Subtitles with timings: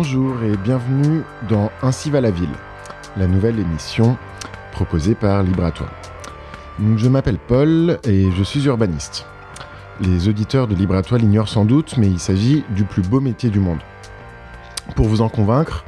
[0.00, 2.54] Bonjour et bienvenue dans Ainsi va la ville,
[3.16, 4.16] la nouvelle émission
[4.70, 5.90] proposée par Libratoire.
[6.96, 9.26] Je m'appelle Paul et je suis urbaniste.
[10.00, 13.58] Les auditeurs de Libratoire l'ignorent sans doute, mais il s'agit du plus beau métier du
[13.58, 13.80] monde.
[14.94, 15.84] Pour vous en convaincre,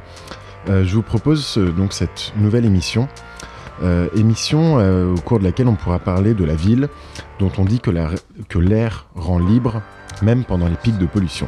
[0.67, 3.07] euh, je vous propose euh, donc cette nouvelle émission.
[3.81, 4.75] Euh, émission
[5.09, 6.89] au cours de laquelle on pourra parler de la ville,
[7.39, 7.91] dont on dit que
[8.59, 9.81] l'air rend libre,
[10.21, 11.47] même pendant les pics de pollution.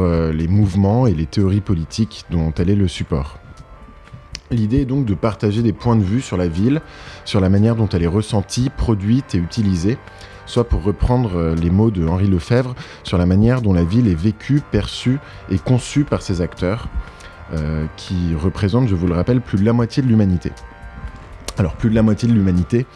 [0.00, 3.38] Les mouvements et les théories politiques dont elle est le support.
[4.50, 6.82] L'idée est donc de partager des points de vue sur la ville,
[7.24, 9.98] sur la manière dont elle est ressentie, produite et utilisée,
[10.46, 14.06] soit pour reprendre euh, les mots de Henri Lefebvre, sur la manière dont la ville
[14.06, 15.18] est vécue, perçue
[15.50, 16.88] et conçue par ses acteurs,
[17.54, 20.52] euh, qui représentent, je vous le rappelle, plus de la moitié de l'humanité.
[21.56, 22.86] Alors plus de la moitié de l'humanité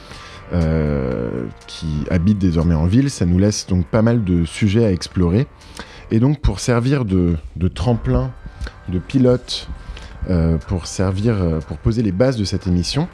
[0.52, 4.92] euh, qui habite désormais en ville, ça nous laisse donc pas mal de sujets à
[4.92, 5.46] explorer.
[6.10, 7.36] Et donc pour servir de,
[7.74, 8.30] tremplin,
[8.88, 9.68] de pilote,
[10.66, 13.08] pour servir, pour poser les bases de cette émission,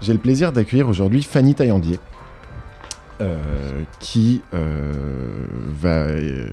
[0.00, 1.98] j'ai le plaisir d'accueillir aujourd'hui Fanny Taillandier,
[3.20, 6.48] euh, qui euh, va euh,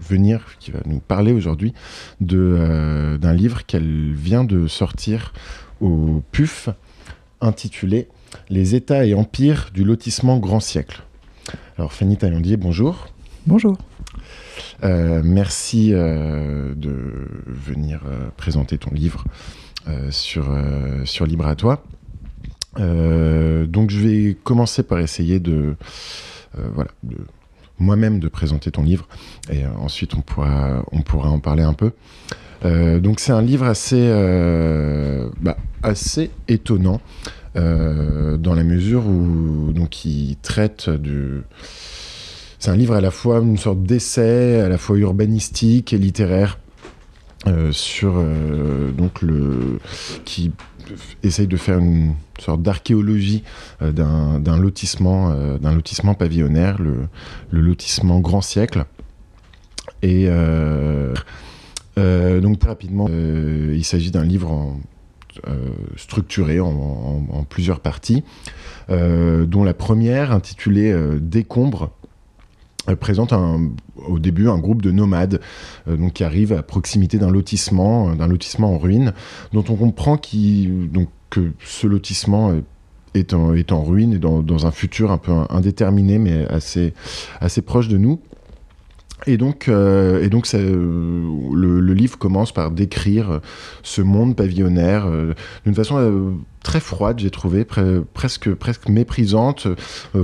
[0.00, 1.72] venir, qui va nous parler aujourd'hui
[2.20, 5.32] d'un livre qu'elle vient de sortir
[5.80, 6.68] au PUF,
[7.40, 8.08] intitulé
[8.50, 11.02] Les États et empires du lotissement grand siècle.
[11.78, 13.08] Alors Fanny Taillandier, bonjour.
[13.46, 13.78] Bonjour.
[14.82, 16.94] Merci de
[17.46, 18.00] venir
[18.36, 19.24] présenter ton livre
[20.10, 20.56] sur,
[21.04, 21.82] sur Libre à toi.
[22.78, 25.76] Euh, donc je vais commencer par essayer de,
[26.58, 27.18] euh, voilà, de
[27.78, 29.08] moi-même de présenter ton livre
[29.50, 31.92] et euh, ensuite on pourra, on pourra en parler un peu.
[33.00, 34.08] donc c'est un livre assez,
[35.40, 37.00] bah, assez étonnant
[37.54, 41.42] dans la mesure où donc il traite du
[42.62, 46.60] c'est un livre à la fois une sorte d'essai, à la fois urbanistique et littéraire
[47.72, 48.22] sur
[48.96, 49.80] donc le
[50.24, 50.52] qui
[51.22, 53.42] essaye de faire une sorte d'archéologie
[53.82, 57.08] euh, d'un lotissement, euh, d'un lotissement pavillonnaire, le,
[57.50, 58.84] lotissement Grand Siècle.
[60.02, 61.14] Et euh,
[61.96, 64.76] donc très rapidement, il s'agit d'un livre
[65.96, 68.24] structuré en, plusieurs parties,
[68.88, 71.92] dont la première, intitulée Décombre,
[73.00, 73.70] présente un,
[74.08, 75.40] au début un groupe de nomades
[75.86, 79.12] donc qui arrivent à proximité d'un lotissement, d'un lotissement en ruine,
[79.52, 82.52] dont on comprend donc que ce lotissement
[83.14, 86.94] est en, est en ruine et dans, dans, un futur un peu indéterminé, mais assez,
[87.40, 88.20] assez proche de nous.
[89.26, 91.22] Et donc, euh, et donc euh,
[91.54, 93.40] le, livre commence par décrire
[93.82, 95.34] ce monde pavillonnaire euh,
[95.64, 96.34] d'une façon
[96.64, 97.66] très froide, j'ai trouvé,
[98.14, 99.66] presque, presque méprisante,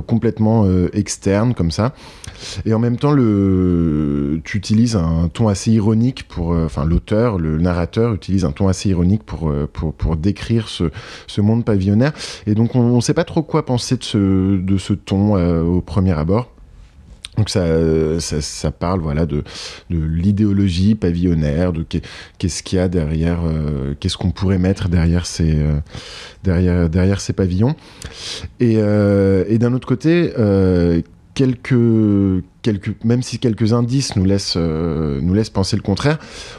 [0.06, 1.94] complètement externe comme ça.
[2.64, 8.14] Et en même temps, tu utilises un ton assez ironique pour, enfin l'auteur, le narrateur
[8.14, 10.90] utilise un ton assez ironique pour, pour, pour décrire ce,
[11.26, 12.12] ce, monde pavillonnaire.
[12.46, 15.80] Et donc on ne sait pas trop quoi penser de ce, de ce ton au
[15.80, 16.52] premier abord.
[17.38, 17.64] Donc ça,
[18.18, 19.44] ça, parle voilà de,
[19.90, 21.84] de l'idéologie pavillonnaire, de
[22.38, 25.78] qu'est-ce qu'il y a derrière, euh, qu'est-ce qu'on pourrait mettre derrière ces, euh,
[26.42, 27.76] derrière, derrière ces pavillons.
[28.58, 30.32] Et, euh, et d'un autre côté,
[31.34, 36.18] quelques, quelques, même si quelques indices nous laissent, nous laissent penser le contraire,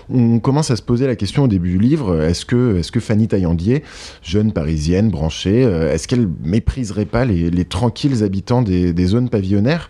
[0.10, 3.02] on commence à se poser la question au début du livre est-ce que, est que
[3.02, 3.84] Fanny Taillandier,
[4.24, 9.90] jeune parisienne branchée, est-ce qu'elle mépriserait pas les, les tranquilles habitants des, des zones pavillonnaires?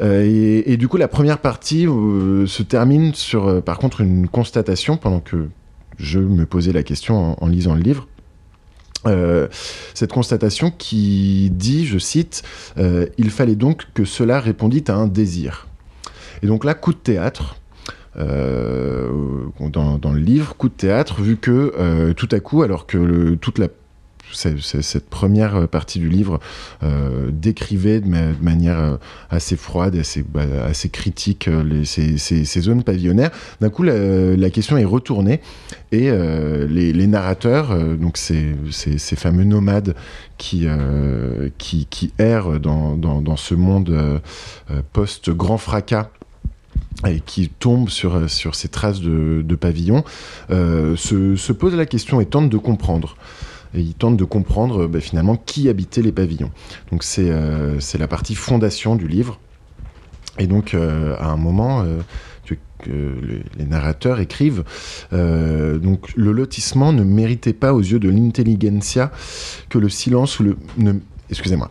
[0.00, 4.28] Euh, et, du coup, la première partie euh, se termine sur, euh, par contre, une
[4.28, 5.48] constatation pendant que
[5.98, 8.08] je me posais la question en, lisant le livre.
[9.94, 12.42] cette constatation qui dit, je cite,
[13.18, 15.68] Il fallait donc que cela répondît à un désir.
[16.42, 17.56] Et donc là, coup de théâtre,
[18.16, 23.68] dans, le livre, coup de théâtre, vu que tout à coup, alors que toute la
[24.32, 26.40] cette première partie du livre
[26.82, 28.08] euh, décrivait de,
[28.40, 28.96] manière euh,
[29.30, 30.42] assez froide, assez, bah,
[30.92, 33.30] critique euh, ces, zones pavillonnaires.
[33.60, 35.40] D'un coup, la, question est retournée
[35.92, 38.54] et les, narrateurs, donc ces,
[39.16, 39.94] fameux nomades
[40.38, 40.66] qui,
[42.18, 44.20] errent dans, ce monde
[44.92, 46.10] post-grand fracas,
[47.06, 50.04] et qui tombent sur, ces traces de, pavillons,
[50.50, 53.16] se, se posent la question et tentent de comprendre
[53.74, 56.50] et il tente de comprendre bah, finalement qui habitait les pavillons.
[56.90, 59.38] Donc c'est euh, la partie fondation du livre.
[60.38, 62.00] Et donc euh, à un moment, euh,
[63.56, 64.64] les, narrateurs écrivent,
[65.12, 69.12] donc le lotissement ne méritait pas aux yeux de l'intelligentsia
[69.68, 70.56] que le silence ou le...
[71.30, 71.70] Excusez-moi.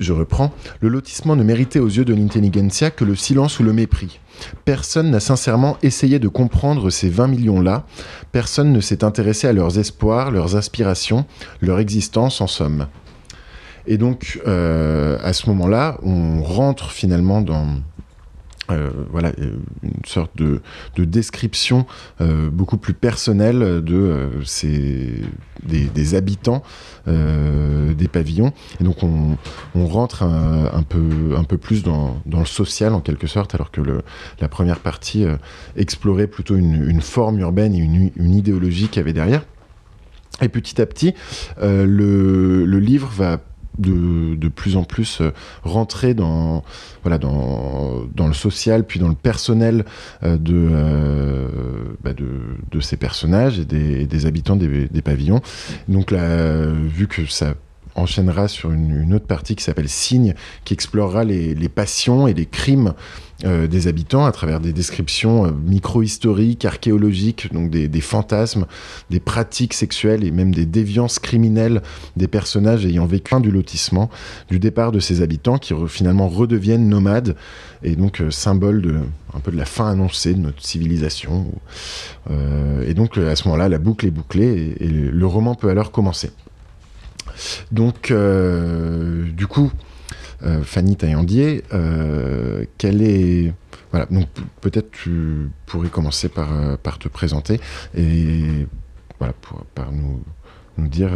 [0.00, 3.72] Je reprends, le lotissement ne méritait aux yeux de l'intelligentsia que le silence ou le
[3.72, 4.18] mépris.
[4.64, 7.84] Personne n'a sincèrement essayé de comprendre ces 20 millions-là,
[8.32, 11.26] personne ne s'est intéressé à leurs espoirs, leurs aspirations,
[11.60, 12.86] leur existence en somme.
[13.86, 17.66] Et donc, euh, à ce moment-là, on rentre finalement dans,
[18.72, 20.60] euh, voilà, euh, une sorte de,
[20.96, 21.86] description
[22.20, 25.22] euh, beaucoup plus personnelle de ces,
[25.62, 26.62] des, habitants
[27.06, 28.52] des pavillons.
[28.80, 29.36] Et donc on,
[29.86, 34.02] rentre un, peu, un peu plus dans, le social en quelque sorte, alors que le,
[34.40, 35.24] la première partie
[35.76, 39.42] explorait plutôt une, forme urbaine et une, une idéologie qu'il y avait derrière.
[40.42, 41.14] Et petit à petit,
[41.60, 43.40] le, le, livre va
[43.80, 45.32] de, plus en plus euh,
[45.62, 46.62] rentrer dans,
[47.02, 49.84] voilà, dans, dans le social, puis dans le personnel
[50.22, 51.48] euh, euh,
[52.02, 52.28] bah, de,
[52.70, 55.40] de, ces personnages et des, habitants des, pavillons.
[55.88, 57.54] Donc là, vu que ça
[57.94, 60.34] enchaînera sur une, autre partie qui s'appelle Signe,
[60.64, 62.94] qui explorera les, passions et les crimes
[63.44, 68.66] euh, des habitants à travers des descriptions euh, micro-historiques, archéologiques, donc des, fantasmes,
[69.08, 71.80] des pratiques sexuelles et même des déviances criminelles
[72.16, 74.10] des personnages ayant vécu du lotissement,
[74.48, 77.36] du départ de ces habitants qui finalement redeviennent nomades
[77.82, 78.96] et donc euh, symbole de
[79.32, 81.46] un peu de la fin annoncée de notre civilisation.
[82.84, 86.30] et donc à ce moment-là, la boucle est bouclée et, le roman peut alors commencer.
[87.72, 89.70] Donc, du coup,
[90.42, 93.52] euh, Fanny Taillandier, euh, quelle est...
[93.90, 94.28] Voilà, donc
[94.60, 97.60] peut-être tu pourrais commencer par, euh, te présenter
[97.96, 98.66] et
[99.18, 100.22] voilà, pour, par nous,
[100.78, 101.10] nous dire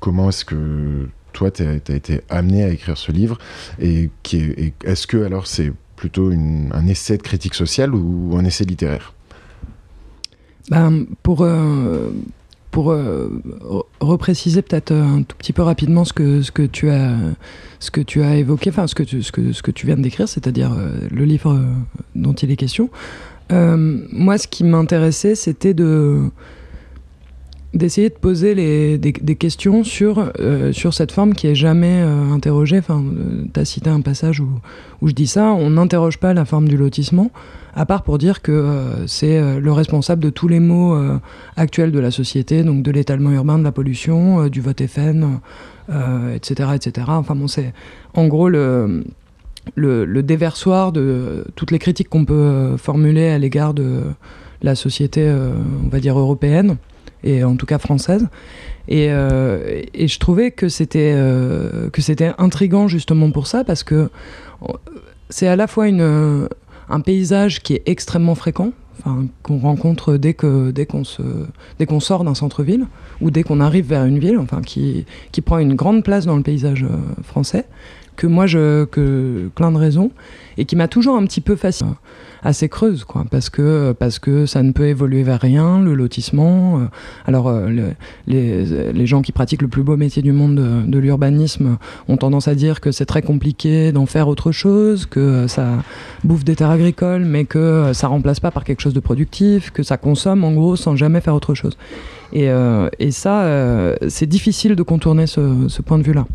[0.00, 3.38] comment est-ce que toi, tu as, été amené à écrire ce livre
[3.80, 8.64] et, est, est-ce que alors c'est plutôt un essai de critique sociale ou, un essai
[8.64, 9.14] littéraire?
[10.70, 11.46] Ben, pour,
[12.76, 13.28] pour euh,
[14.00, 17.16] repréciser peut-être euh, un tout petit peu rapidement ce que, ce que, tu, as,
[17.80, 19.96] ce que tu as évoqué, enfin ce que tu, ce que, ce que tu viens
[19.96, 21.58] de décrire, c'est-à-dire euh, le livre
[22.14, 22.90] dont il est question.
[23.50, 26.28] moi, ce qui m'intéressait, c'était de
[27.76, 28.54] d'essayer de poser
[28.98, 30.32] des, questions sur,
[30.72, 32.78] sur cette forme qui est jamais interrogée.
[32.78, 33.04] Enfin,
[33.52, 34.48] tu as cité un passage où,
[35.02, 37.30] où je dis ça, on n'interroge pas la forme du lotissement
[37.76, 41.18] à part pour dire que euh, c'est euh, le responsable de tous les maux euh,
[41.56, 45.38] actuels de la société, donc de l'étalement urbain, de la pollution, du vote FN,
[46.34, 47.06] etc., etc.
[47.10, 47.74] Enfin bon, c'est
[48.14, 49.04] en gros le,
[49.74, 54.02] le, déversoir de toutes les critiques qu'on peut formuler à l'égard de
[54.62, 55.30] la société,
[55.84, 56.76] on va dire européenne,
[57.24, 58.26] et en tout cas française.
[58.88, 61.12] Et, et je trouvais que c'était
[61.92, 64.10] que c'était intrigant justement pour ça, parce que
[65.28, 66.48] c'est à la fois une
[66.88, 68.72] un paysage qui est extrêmement fréquent,
[69.42, 71.22] qu'on rencontre dès que dès qu'on se
[71.78, 72.86] dès qu'on sort d'un centre-ville
[73.20, 76.36] ou dès qu'on arrive vers une ville, enfin qui, qui prend une grande place dans
[76.36, 77.66] le paysage euh, français,
[78.16, 80.10] que moi je que plein de raisons
[80.58, 81.92] et qui m'a toujours un petit peu fasciné
[82.46, 86.78] assez creuse, quoi, parce que, parce que ça ne peut évoluer vers rien, le lotissement.
[86.78, 86.84] Euh,
[87.26, 87.92] alors, euh,
[88.26, 91.76] les, les, gens qui pratiquent le plus beau métier du monde de, l'urbanisme
[92.08, 95.82] ont tendance à dire que c'est très compliqué d'en faire autre chose, que ça
[96.24, 99.82] bouffe des terres agricoles, mais que ça remplace pas par quelque chose de productif, que
[99.82, 101.76] ça consomme en gros sans jamais faire autre chose.
[102.32, 103.46] Et, euh, et ça,
[104.08, 106.26] c'est difficile de contourner ce point de vue-là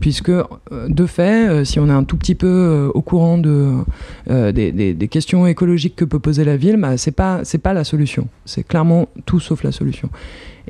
[0.00, 0.30] puisque
[0.70, 3.72] de fait, si on est un tout petit peu au courant de,
[4.28, 8.28] des, questions écologique que peut poser la ville, bah, c'est pas pas la solution.
[8.44, 10.08] C'est clairement tout sauf la solution.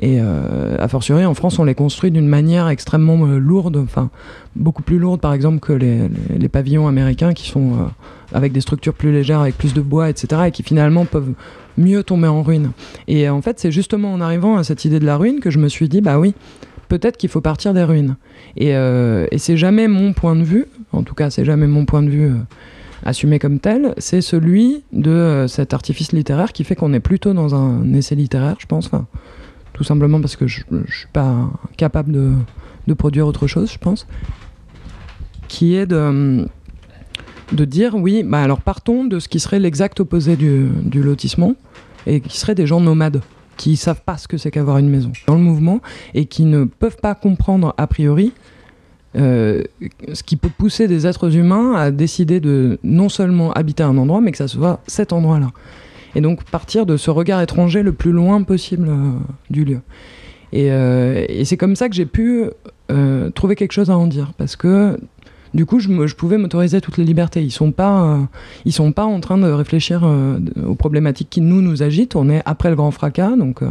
[0.01, 4.09] Et euh, a fortiori, en France, on les construit d'une manière extrêmement euh, lourde, enfin
[4.55, 7.85] beaucoup plus lourde, par exemple, que les, pavillons américains qui sont euh,
[8.33, 11.33] avec des structures plus légères, avec plus de bois, etc., et qui finalement peuvent
[11.77, 12.71] mieux tomber en ruine.
[13.07, 15.59] Et en fait, c'est justement en arrivant à cette idée de la ruine que je
[15.59, 16.33] me suis dit, bah oui,
[16.89, 18.17] peut-être qu'il faut partir des ruines.
[18.57, 22.03] Et, et c'est jamais mon point de vue, en tout cas, c'est jamais mon point
[22.03, 22.31] de vue
[23.03, 27.33] assumé comme tel, c'est celui de euh, cet artifice littéraire qui fait qu'on est plutôt
[27.33, 28.89] dans un essai littéraire, je pense.
[29.73, 32.33] Tout simplement parce que je ne suis pas capable de,
[32.87, 34.07] de, produire autre chose, je pense.
[35.47, 36.47] Qui est de,
[37.53, 41.55] de dire, oui, bah alors partons de ce qui serait l'exact opposé du, du lotissement,
[42.07, 43.21] et qui serait des gens nomades
[43.59, 45.81] qui savent pas ce que c'est qu'avoir une maison dans le mouvement
[46.13, 48.31] et qui ne peuvent pas comprendre a priori
[49.17, 49.63] euh,
[50.13, 54.21] ce qui peut pousser des êtres humains à décider de non seulement habiter un endroit,
[54.21, 55.51] mais que ça soit cet endroit-là.
[56.15, 59.11] Et donc partir de ce regard étranger le plus loin possible euh,
[59.49, 59.81] du lieu.
[60.53, 62.45] Euh, et, c'est comme ça que j'ai pu
[63.35, 64.97] trouver quelque chose à en dire, parce que
[65.53, 67.41] du coup, je, pouvais m'autoriser toutes les libertés.
[67.41, 68.19] Ils sont pas,
[68.65, 70.07] ils sont pas en train de réfléchir
[70.65, 72.15] aux problématiques qui nous nous agitent.
[72.15, 73.61] On est après le grand fracas, donc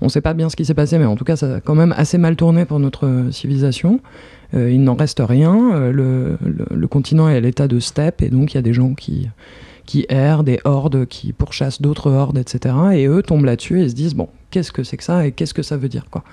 [0.00, 1.60] on ne sait pas bien ce qui s'est passé, mais en tout cas, ça a
[1.60, 4.00] quand même assez mal tourné pour notre civilisation.
[4.54, 5.90] il n'en reste rien.
[5.90, 6.38] Le,
[6.88, 9.28] continent est à l'état de steppe, et donc il y a des gens qui,
[9.84, 12.74] qui errent, des hordes qui pourchassent d'autres hordes, etc.
[12.94, 15.54] Et eux tombent là-dessus et se disent, bon, qu'est-ce que c'est que ça et qu'est-ce
[15.54, 16.24] que ça veut dire quoi.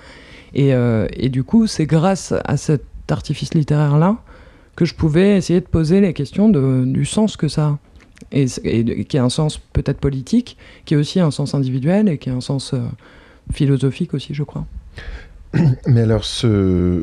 [0.54, 0.70] Et,
[1.12, 4.16] et du coup, c'est grâce à cet artifice littéraire-là
[4.78, 7.78] que je pouvais essayer de poser les questions du sens que ça a.
[8.30, 8.46] Et,
[9.06, 12.34] qui a un sens peut-être politique, qui a aussi un sens individuel et qui a
[12.34, 12.78] un sens euh,
[13.52, 14.66] philosophique aussi, je crois.
[15.86, 17.02] Mais alors, ce,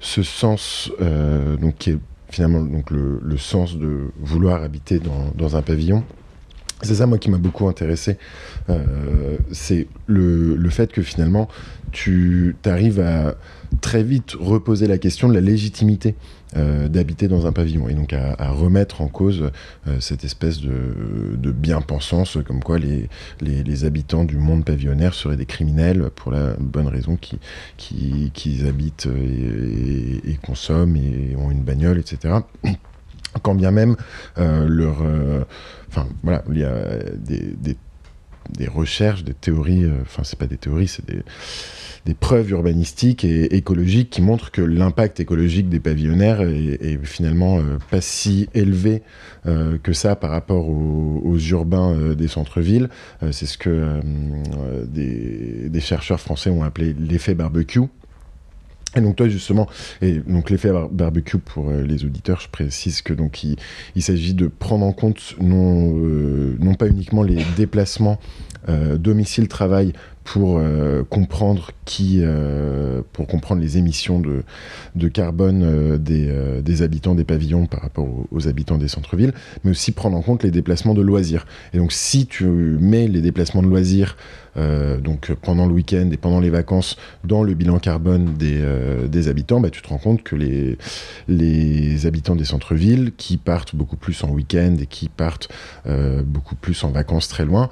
[0.00, 1.98] ce sens, euh, donc, qui est
[2.28, 6.02] finalement donc, le, le, sens de vouloir habiter dans, dans un pavillon,
[6.82, 8.18] c'est ça, moi, qui m'a beaucoup intéressé.
[8.68, 11.48] Euh, c'est le, le, fait que finalement,
[11.92, 13.36] tu arrives à
[13.82, 16.14] très vite reposer la question de la légitimité
[16.56, 19.50] euh, d'habiter dans un pavillon et donc à, remettre en cause
[19.86, 23.08] euh, cette espèce de, bien-pensance comme quoi les,
[23.40, 27.38] les, habitants du monde pavillonnaire seraient des criminels pour la bonne raison qu'ils
[28.32, 32.34] qui, habitent et, consomment et ont une bagnole, etc.
[33.42, 33.96] Quand bien même
[34.38, 34.98] euh, leur...
[35.88, 36.84] Enfin voilà, il y a
[37.16, 37.76] des,
[38.50, 41.22] des, recherches, des théories, enfin c'est pas des théories, c'est des
[42.04, 47.78] des preuves urbanistiques et écologiques qui montrent que l'impact écologique des pavillonnaires est, finalement euh,
[47.90, 49.02] pas si élevé
[49.46, 52.88] euh, que ça par rapport aux, urbains euh, des centres-villes.
[53.30, 54.00] C'est ce que
[54.86, 57.80] des, chercheurs français ont appelé l'effet barbecue.
[58.94, 59.68] Et donc toi justement,
[60.02, 64.84] et donc l'effet barbecue pour les auditeurs, je précise que donc il s'agit de prendre
[64.84, 65.94] en compte non,
[66.60, 68.20] non pas uniquement les déplacements
[68.68, 69.92] domicile-travail
[70.24, 74.44] pour euh, comprendre qui, euh, pour comprendre les émissions de,
[74.94, 79.32] de carbone euh, des, des, habitants des pavillons par rapport aux, habitants des centres-villes,
[79.64, 81.46] mais aussi prendre en compte les déplacements de loisirs.
[81.72, 84.16] Et donc, si tu mets les déplacements de loisirs
[84.56, 88.62] donc pendant le week-end et pendant les vacances dans le bilan carbone des,
[89.08, 93.96] des habitants, bah, tu te rends compte que les, habitants des centres-villes qui partent beaucoup
[93.96, 95.48] plus en week-end et qui partent
[96.24, 97.68] beaucoup plus en vacances très loin,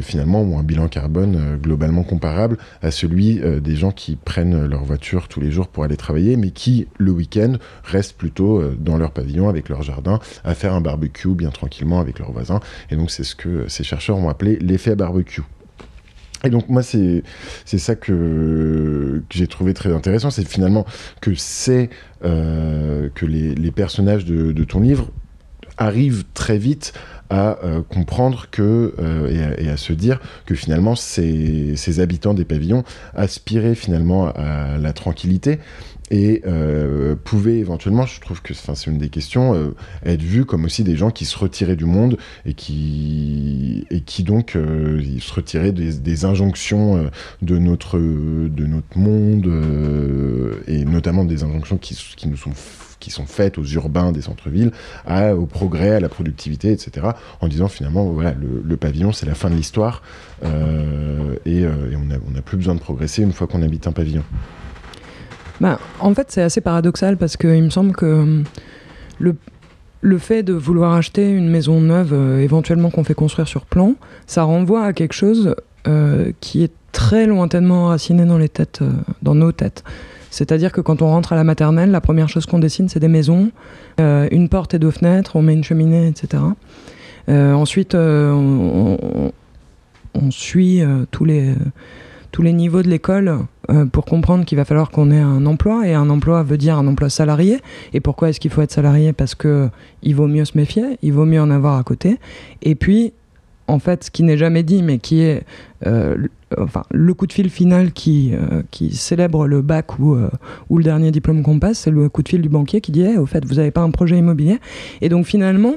[0.00, 4.84] finalement ont un bilan carbone globalement comparable à celui euh, des gens qui prennent leur
[4.84, 8.96] voiture tous les jours pour aller travailler, mais qui, le week-end, restent plutôt euh, dans
[8.96, 12.60] leur pavillon avec leur jardin à faire un barbecue bien tranquillement avec leurs voisins.
[12.90, 15.42] Et donc, c'est ce que ces chercheurs ont appelé l'effet barbecue.
[16.44, 17.22] Et donc moi c'est
[17.64, 20.86] ça que, j'ai trouvé très intéressant, c'est finalement
[21.20, 21.90] que c'est
[22.24, 25.10] euh, que les, personnages de, ton livre
[25.76, 26.92] arrivent très vite
[27.30, 32.84] à euh, comprendre que euh, et, à, se dire que finalement ces, habitants des pavillons
[33.14, 35.58] aspiraient finalement à la tranquillité
[36.10, 39.74] et euh, pouvaient éventuellement, je trouve que c'est une des questions, euh,
[40.04, 44.22] être vus comme aussi des gens qui se retiraient du monde et qui, et qui
[44.22, 47.10] donc ils se retiraient des, des injonctions
[47.42, 49.46] de, notre, de notre monde
[50.66, 52.52] et notamment des injonctions qui, qui nous sont
[53.00, 54.72] qui sont faites aux urbains des centres-villes,
[55.08, 57.08] au progrès, à la productivité, etc.
[57.40, 60.02] En disant finalement, voilà, le, pavillon, c'est la fin de l'histoire
[60.44, 64.22] euh, et, euh, on n'a plus besoin de progresser une fois qu'on habite un pavillon.
[65.60, 68.44] Bah, en fait, c'est assez paradoxal parce qu'il me semble que hum,
[69.18, 73.94] le, fait de vouloir acheter une maison neuve, euh, éventuellement qu'on fait construire sur plan,
[74.26, 75.54] ça renvoie à quelque chose
[76.40, 78.82] qui est très lointainement enraciné têtes,
[79.22, 79.84] dans nos têtes.
[80.30, 83.08] C'est-à-dire que quand on rentre à la maternelle, la première chose qu'on dessine, c'est des
[83.08, 83.50] maisons,
[84.00, 86.42] euh, une porte et deux fenêtres, on met une cheminée, etc.
[87.28, 91.54] Euh, ensuite, euh, on, suit tous, les,
[92.30, 93.38] tous les niveaux de l'école
[93.92, 96.86] pour comprendre qu'il va falloir qu'on ait un emploi, et un emploi veut dire un
[96.86, 97.58] emploi salarié.
[97.92, 99.12] Et pourquoi est-ce qu'il faut être salarié?
[99.12, 99.68] Parce que
[100.02, 102.18] il vaut mieux se méfier, il vaut mieux en avoir à côté.
[102.62, 103.12] Et puis,
[103.68, 105.44] en fait, ce qui n'est jamais dit, mais qui est
[105.86, 106.16] euh,
[106.56, 110.30] enfin, le coup de fil final qui, euh, qui célèbre le bac ou, euh,
[110.70, 113.06] ou le dernier diplôme qu'on passe, c'est le coup de fil du banquier qui dit
[113.16, 114.58] au fait, vous n'avez pas un projet immobilier.
[115.02, 115.74] Et donc, finalement,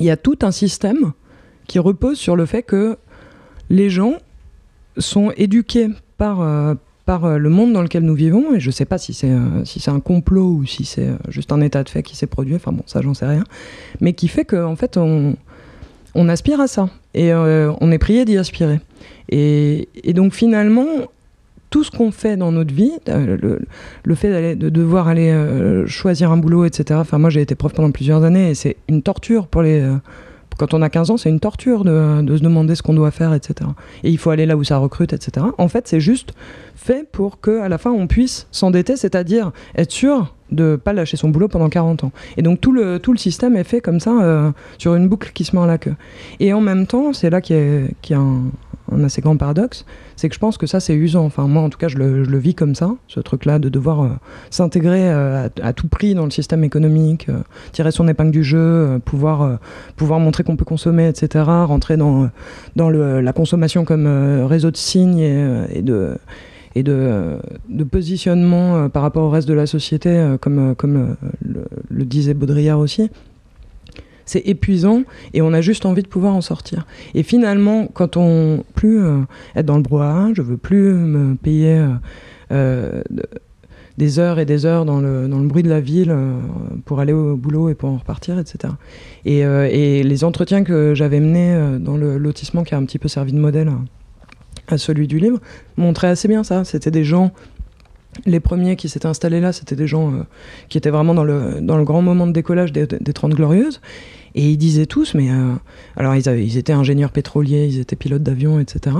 [0.00, 1.12] il y a tout un système
[1.66, 2.96] qui repose sur le fait que
[3.70, 4.14] les gens
[4.96, 8.98] sont éduqués par, par le monde dans lequel nous vivons, et je ne sais pas
[8.98, 9.32] si c'est
[9.64, 12.54] si c'est un complot ou si c'est juste un état de fait qui s'est produit,
[12.54, 13.44] enfin bon, ça j'en sais rien,
[14.00, 15.36] mais qui fait qu'en en fait on,
[16.14, 16.88] on aspire à ça.
[17.14, 18.80] Et euh, on est prié d'y aspirer.
[19.30, 20.86] Et, donc finalement,
[21.70, 23.58] tout ce qu'on fait dans notre vie, euh,
[24.04, 27.00] le, fait de devoir aller euh, choisir un boulot, etc.
[27.00, 29.84] Enfin, moi, j'ai été prof pendant plusieurs années et c'est une torture pour les.
[30.58, 33.34] Quand on a 15 ans, c'est une torture de, se demander ce qu'on doit faire,
[33.34, 33.70] etc.
[34.02, 35.46] Et il faut aller là où ça recrute, etc.
[35.58, 36.34] En fait, c'est juste
[36.76, 41.30] fait pour qu'à la fin, on puisse s'endetter, c'est-à-dire être sûr de pas lâcher son
[41.30, 42.12] boulot pendant 40 ans.
[42.36, 45.32] Et donc tout le, tout le système est fait comme ça, euh, sur une boucle
[45.32, 45.94] qui se met à la queue.
[46.40, 47.56] Et en même temps, c'est là qu'il
[48.10, 48.42] y, a, un,
[48.92, 49.84] un assez grand paradoxe,
[50.16, 51.24] c'est que je pense que ça c'est usant.
[51.24, 53.68] Enfin moi en tout cas je le, je le vis comme ça, ce truc-là de
[53.68, 54.08] devoir euh,
[54.50, 57.38] s'intégrer euh, à, tout prix dans le système économique, euh,
[57.72, 59.58] tirer son épingle du jeu, pouvoir,
[59.96, 61.44] pouvoir montrer qu'on peut consommer, etc.
[61.46, 62.28] Rentrer dans,
[62.76, 64.06] dans la consommation comme
[64.46, 66.16] réseau de signes et, de
[66.76, 67.38] et de,
[67.68, 73.10] de positionnement par rapport au reste de la société, comme, comme le disait Baudrillard aussi
[74.26, 75.02] c'est épuisant
[75.32, 76.86] et on a juste envie de pouvoir en sortir.
[77.14, 79.20] Et finalement, quand on plus euh,
[79.56, 81.88] être dans le brouhaha, je veux plus me payer euh,
[82.52, 83.02] euh,
[83.98, 86.14] des heures et des heures dans le, dans le bruit de la ville
[86.84, 88.74] pour aller au boulot et pour en repartir, etc.
[89.24, 93.06] Et, et les entretiens que j'avais menés dans le lotissement qui a un petit peu
[93.06, 93.70] servi de modèle
[94.66, 95.38] à celui du livre
[95.76, 96.64] montraient assez bien ça.
[96.64, 97.32] C'était des gens
[98.26, 100.22] les premiers qui s'étaient installés là, c'était des gens euh,
[100.68, 103.80] qui étaient vraiment dans le, dans le grand moment de décollage des, des 30 Glorieuses.
[104.34, 105.30] Et ils disaient tous, mais.
[105.30, 105.54] Euh,
[105.96, 108.96] alors, ils, étaient ingénieurs pétroliers, ils étaient pilotes d'avion, etc.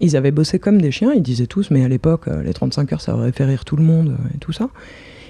[0.00, 2.92] Ils avaient bossé comme des chiens, ils disaient tous, mais à l'époque, euh, les 35
[2.92, 4.68] heures, ça aurait fait rire tout le monde et tout ça.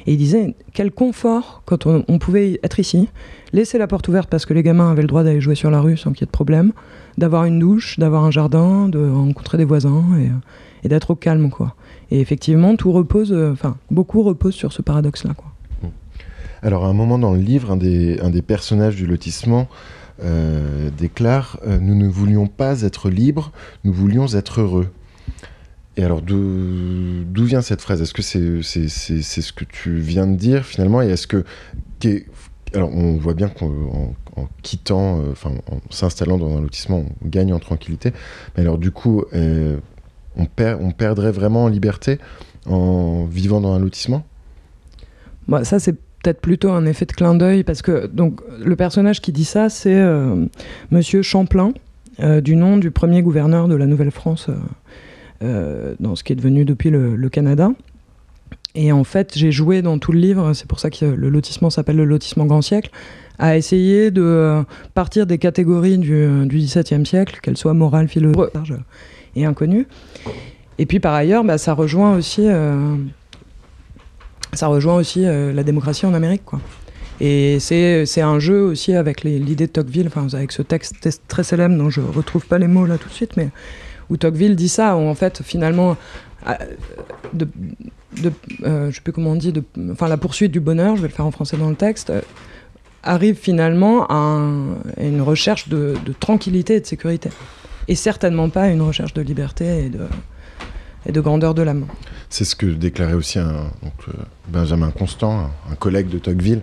[0.07, 3.09] Et ils disaient, quel confort quand on, on, pouvait être ici,
[3.53, 5.81] laisser la porte ouverte parce que les gamins avaient le droit d'aller jouer sur la
[5.81, 6.73] rue sans qu'il y ait de problème,
[7.19, 10.31] d'avoir une douche, d'avoir un jardin, de rencontrer des voisins et,
[10.85, 11.75] et d'être au calme, quoi.
[12.11, 15.53] Et effectivement, tout repose, enfin, beaucoup repose sur ce paradoxe-là, quoi.
[16.63, 19.69] Alors, à un moment dans le livre, un des, personnages du lotissement
[20.23, 23.53] euh, déclare euh, Nous ne voulions pas être libres,
[23.85, 24.89] nous voulions être heureux.
[25.97, 28.03] Et alors, d'où vient cette phrase?
[28.03, 31.03] Est-ce que c'est ce que tu viens de dire finalement?
[31.03, 31.45] Et est-ce que.
[32.01, 32.27] Qu
[32.75, 37.29] alors, on voit bien qu'en en quittant, euh, enfin, en s'installant dans un lotissement, on
[37.29, 38.13] gagne en tranquillité.
[38.57, 39.79] Mais alors, du coup, euh,
[40.37, 42.19] on, perd, on perdrait vraiment en liberté
[42.69, 44.25] en vivant dans un lotissement?
[45.49, 49.21] Bah, Ça, c'est peut-être plutôt un effet de clin d'œil parce que donc le personnage
[49.21, 50.47] qui dit ça, c'est euh,
[50.91, 51.73] Monsieur Champlain,
[52.21, 54.49] euh, du nom du premier gouverneur de la Nouvelle-France,
[55.43, 57.71] euh, dans ce qui est devenu depuis le, le Canada.
[58.75, 61.71] Et en fait, j'ai joué dans tout le livre, c'est pour ça que le lotissement
[61.71, 62.91] s'appelle le lotissement grand siècle,
[63.39, 68.75] à essayer de partir des catégories du, du XVIIe siècle, qu'elles soient morales, philosophiques
[69.37, 69.87] et inconnues.
[70.79, 72.97] Et puis par ailleurs, bah, ça rejoint aussi euh,
[74.53, 76.45] ça rejoint aussi euh, la démocratie en Amérique.
[76.45, 76.61] Quoi.
[77.21, 80.97] Et c'est un jeu aussi avec l'idée de Tocqueville, avec ce texte
[81.29, 83.49] très célèbre dont je ne retrouve pas les mots là tout de suite, mais
[84.11, 85.97] où Tocqueville dit ça, où en fait, finalement,
[87.33, 87.49] de,
[88.23, 88.33] de,
[88.65, 89.53] euh, je sais plus comment on dit,
[89.91, 92.13] enfin, la poursuite du bonheur, je vais le faire en français dans le texte,
[93.03, 97.31] arrive finalement à, un, à une recherche de, tranquillité et de sécurité.
[97.89, 100.07] Et certainement pas une recherche de liberté et de,
[101.07, 101.87] et de grandeur de l'âme.
[102.29, 103.45] C'est ce que déclarait aussi euh,
[104.49, 106.63] Benjamin Constant, un, collègue de Tocqueville,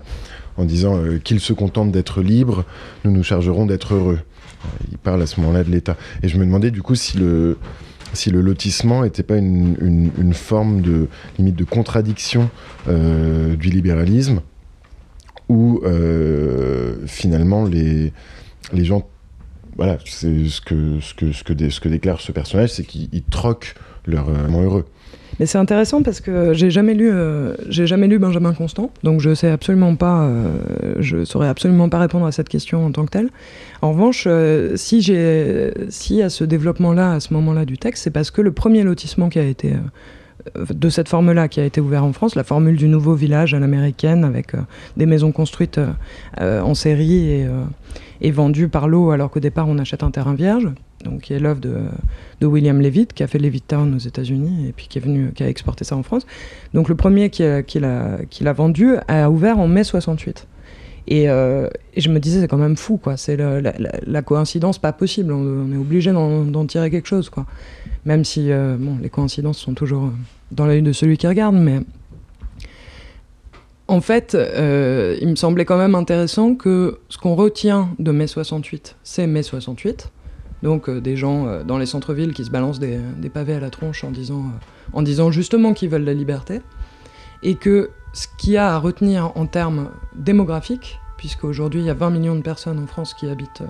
[0.57, 2.65] en disant euh, qu'il se contente d'être libre,
[3.05, 4.19] nous nous chargerons d'être heureux.
[4.19, 5.97] Euh, il parle à ce moment-là de l'État.
[6.21, 7.57] Et je me demandais du coup si le,
[8.27, 11.07] lotissement n'était pas une, forme de
[11.37, 12.49] limite de contradiction
[12.87, 14.41] euh, du libéralisme,
[15.49, 15.81] où
[17.05, 18.11] finalement les
[18.73, 19.07] gens
[19.77, 24.29] voilà, c'est ce que, ce, que, ce, que déclare ce personnage, c'est qu'il troque leur
[24.29, 24.85] euh, heureux.
[25.39, 29.19] Mais c'est intéressant parce que j'ai jamais lu, euh, j'ai jamais lu Benjamin Constant, donc
[29.19, 30.53] je sais absolument pas, euh,
[30.99, 33.29] je saurais absolument pas répondre à cette question en tant que telle.
[33.81, 34.27] En revanche,
[34.75, 38.51] si j'ai, si à ce développement-là, à ce moment-là du texte, c'est parce que le
[38.51, 39.73] premier lotissement qui a été
[40.55, 43.59] de cette forme-là qui a été ouvert en France, la formule du nouveau village à
[43.59, 44.59] l'américaine avec euh,
[44.97, 45.79] des maisons construites
[46.39, 47.45] euh, en série
[48.21, 50.69] et, vendues par lot alors qu'au départ on achète un terrain vierge,
[51.03, 51.75] donc qui est l'œuvre de,
[52.39, 55.43] de, William Levitt qui a fait Levittown aux États-Unis et puis qui est venu, qui
[55.43, 56.25] a exporté ça en France.
[56.73, 57.81] Donc le premier qui l'a qui
[58.29, 60.47] qui vendu a ouvert en mai 68.
[61.07, 63.17] Et, euh, je me disais, c'est quand même fou, quoi.
[63.17, 65.33] C'est la, la, la, coïncidence pas possible.
[65.33, 67.45] On, on est obligé d'en tirer quelque chose, quoi.
[68.05, 70.11] Même si, euh, bon, les coïncidences sont toujours
[70.51, 71.81] dans l'œil de celui qui regarde, mais
[73.87, 78.27] en fait, euh, il me semblait quand même intéressant que ce qu'on retient de mai
[78.27, 80.11] 68, c'est mai 68.
[80.63, 83.59] Donc euh, des gens euh, dans les centres-villes qui se balancent des, des, pavés à
[83.59, 84.45] la tronche en disant,
[84.93, 86.61] en disant justement qu'ils veulent la liberté.
[87.43, 91.89] Et que ce qu'il y a à retenir en termes démographiques, puisque aujourd'hui il y
[91.89, 93.63] a 20 millions de personnes en France qui habitent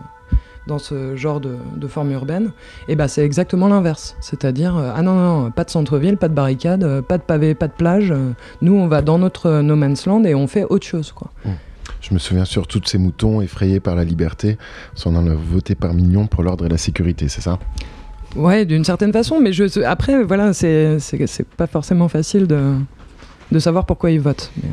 [0.67, 2.51] dans ce genre de, de forme urbaine,
[2.87, 4.15] et ben c'est exactement l'inverse.
[4.21, 7.23] C'est-à-dire, euh, ah non, non, non, pas de centre-ville, pas de barricade, euh, pas de
[7.23, 8.11] pavé, pas de plage.
[8.11, 11.11] Euh, nous, on va dans notre no man's land et on fait autre chose.
[11.11, 11.31] Quoi.
[11.45, 11.49] Mmh.
[12.01, 14.57] Je me souviens surtout de ces moutons effrayés par la liberté,
[15.05, 17.59] on en a voté par millions pour l'ordre et la sécurité, c'est ça?
[18.35, 20.97] Ouais, d'une certaine façon, mais je, après, voilà, c'est
[21.55, 22.73] pas forcément facile de,
[23.51, 24.51] de savoir pourquoi ils votent.
[24.61, 24.69] Mais...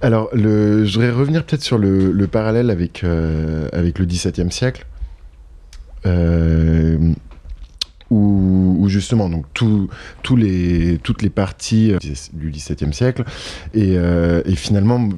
[0.00, 4.50] Alors, le, je voudrais revenir peut-être sur le, le, parallèle avec, euh, avec le XVIIe
[4.50, 4.84] siècle,
[6.06, 6.98] euh,
[8.86, 9.88] justement donc tous
[10.36, 11.94] les, toutes les parties
[12.32, 13.24] du XVIIe siècle.
[13.74, 15.08] Et, et finalement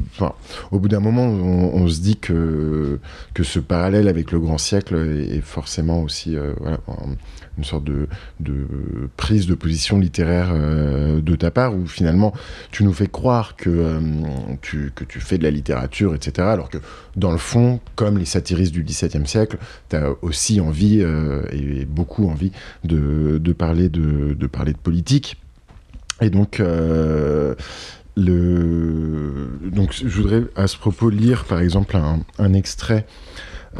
[0.70, 2.98] au bout d'un moment on, se dit que,
[3.34, 4.94] que ce parallèle avec le grand siècle
[5.30, 6.78] est, forcément aussi voilà,
[7.58, 8.08] une sorte de,
[9.16, 12.32] prise de position littéraire de ta part où finalement
[12.70, 14.00] tu nous fais croire que,
[14.62, 16.78] tu, que tu fais de la littérature etc alors que
[17.16, 22.28] dans le fond comme les satiristes du XVIIe siècle tu as aussi envie et beaucoup
[22.28, 22.52] envie
[22.84, 25.36] de, parler de, de, parler de politique.
[26.20, 27.54] Et donc, euh,
[28.16, 29.58] le...
[29.62, 33.06] donc, je voudrais à ce propos lire par exemple un, un extrait,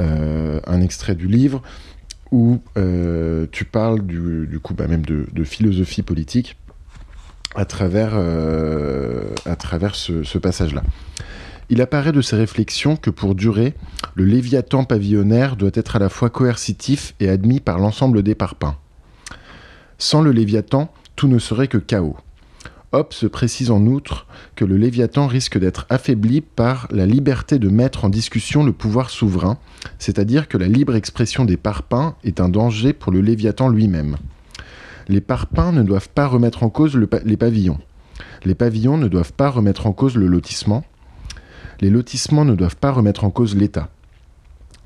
[0.01, 1.63] euh, un extrait du livre
[2.33, 6.57] où euh, tu parles du, du coup bah, même de, de, philosophie politique
[7.55, 8.15] à travers,
[9.47, 10.83] à travers ce, ce passage-là.
[11.71, 13.75] Il apparaît de ces réflexions que pour durer,
[14.15, 18.77] le léviathan pavillonnaire doit être à la fois coercitif et admis par l'ensemble des parpaings.
[19.99, 22.17] Sans le léviathan, tout ne serait que chaos.
[22.93, 28.05] Hobbes précise en outre que le léviathan risque d'être affaibli par la liberté de mettre
[28.05, 29.59] en discussion le pouvoir souverain,
[29.99, 34.17] c'est-à-dire que la libre expression des parpaings est un danger pour le léviathan lui-même.
[35.09, 37.79] Les parpaings ne doivent pas remettre en cause les pavillons.
[38.45, 40.85] Les pavillons ne doivent pas remettre en cause le lotissement,
[41.81, 43.89] les lotissements ne doivent pas remettre en cause l'État.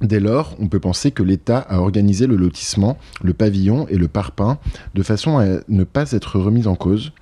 [0.00, 4.06] Dès lors, on peut penser que l'État a organisé le lotissement, le pavillon et le
[4.06, 4.58] parpaing
[4.94, 7.12] de façon à ne pas être remis en cause,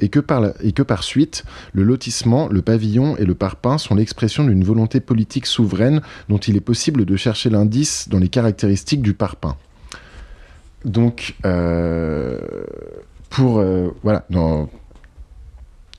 [0.00, 5.00] et que, par suite, le lotissement, le pavillon et le parpaing sont l'expression d'une volonté
[5.00, 9.56] politique souveraine dont il est possible de chercher l'indice dans les caractéristiques du parpaing.
[10.84, 12.38] Donc, euh,
[13.30, 13.58] pour...
[13.58, 14.68] Euh, voilà, dans,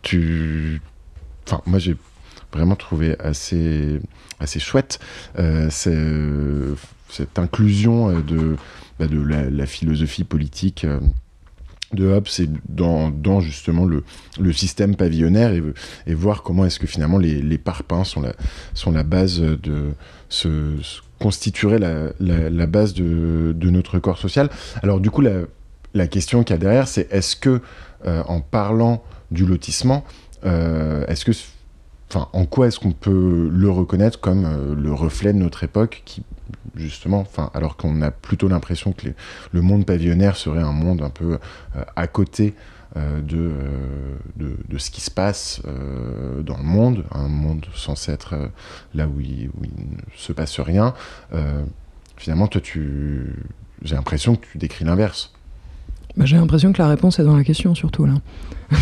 [0.02, 0.82] tu...
[1.46, 1.96] Enfin, moi j'ai
[2.53, 3.99] vraiment trouvé assez,
[4.39, 4.99] assez chouette
[5.38, 5.69] euh,
[7.09, 8.55] cette inclusion euh, de,
[8.99, 10.99] bah, de la, philosophie politique euh,
[11.93, 14.03] de Hobbes et dans, dans, justement le,
[14.39, 15.51] le, système pavillonnaire
[16.05, 18.33] et, voir comment est-ce que finalement les, les, parpaings sont la,
[18.75, 19.93] sont la base de
[20.29, 20.75] ce,
[21.63, 24.49] la, la, la, base de, de, notre corps social.
[24.83, 25.41] Alors du coup la,
[25.95, 27.62] la question qu'il y a derrière c'est est-ce que
[28.05, 30.05] en parlant du lotissement
[30.43, 31.33] est-ce que
[32.15, 36.24] en quoi est-ce qu'on peut le reconnaître comme euh, le reflet de notre époque qui,
[36.76, 39.10] justement, alors qu'on a plutôt l'impression que
[39.52, 41.39] le monde pavillonnaire serait un monde un peu
[41.76, 42.56] euh, à côté
[42.98, 45.62] euh, de, ce qui se passe
[46.41, 48.36] dans le monde, un monde censé être
[48.95, 50.93] là où il, où il, ne se passe rien.
[52.15, 53.36] finalement, toi, tu,
[53.84, 55.34] j'ai l'impression que tu décris l'inverse.
[56.17, 58.13] Bah, j'ai l'impression que la réponse est dans la question, surtout là.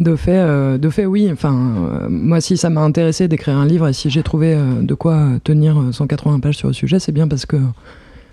[0.00, 1.28] de, fait, euh, de fait, oui.
[1.32, 4.80] Enfin, euh, moi, si ça m'a intéressé d'écrire un livre et si j'ai trouvé euh,
[4.80, 7.56] de quoi tenir 180 pages sur le sujet, c'est bien parce que,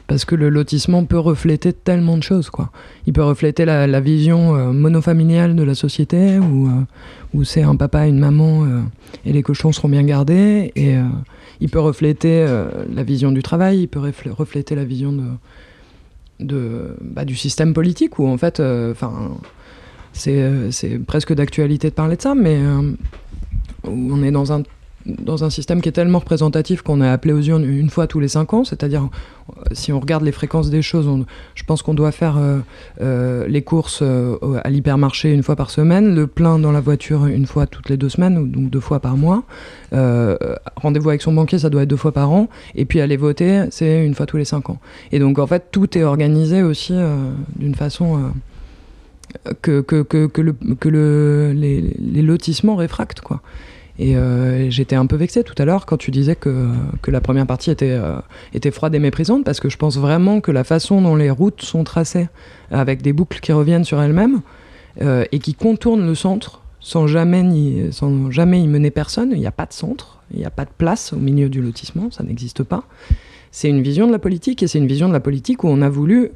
[0.07, 2.49] parce que le lotissement peut refléter tellement de choses.
[2.49, 2.71] Quoi.
[3.05, 6.69] Il peut refléter la, la vision monofamiliale de la société, où,
[7.33, 8.65] où c'est un papa une maman
[9.25, 10.71] et les cochons seront bien gardés.
[10.75, 10.95] Et
[11.59, 12.45] il peut refléter
[12.93, 13.99] la vision du travail, il peut
[14.29, 15.23] refléter la vision de
[16.39, 19.37] de, bah, du système politique où en fait, euh, enfin,
[20.27, 22.93] euh, c'est presque d'actualité de parler de ça, mais euh,
[23.83, 24.63] on est dans un
[25.05, 28.19] dans un système qui est tellement représentatif qu'on est appelé aux urnes une fois tous
[28.19, 29.03] les cinq ans, c'est-à-dire
[29.49, 31.07] euh, si on regarde les fréquences des choses,
[31.53, 32.59] je pense qu'on doit faire euh,
[33.01, 37.45] euh, les courses à l'hypermarché une fois par semaine, le plein dans la voiture une
[37.45, 39.43] fois toutes les deux semaines, donc deux fois par mois.
[39.91, 43.65] Rendez-vous avec son banquier, ça doit être deux fois par an, et puis aller voter,
[43.69, 44.79] c'est une fois tous les cinq ans.
[45.11, 46.93] Et donc en fait, tout est organisé aussi
[47.55, 48.31] d'une façon
[49.61, 53.41] que, que, que, que, le, que le, les, les lotissements réfractent, quoi.
[53.97, 56.67] Et euh, j'étais un peu vexée tout à l'heure quand tu disais que,
[57.01, 58.17] que la première partie était, euh,
[58.53, 61.61] était froide et méprisante, parce que je pense vraiment que la façon dont les routes
[61.61, 62.27] sont tracées,
[62.71, 64.41] avec des boucles qui reviennent sur elles-mêmes,
[65.01, 69.47] euh, et qui contournent le centre, sans jamais, sans jamais y mener personne, il n'y
[69.47, 72.23] a pas de centre, il n'y a pas de place au milieu du lotissement, ça
[72.23, 72.83] n'existe pas.
[73.51, 75.81] C'est une vision de la politique, et c'est une vision de la politique où on
[75.81, 76.31] a voulu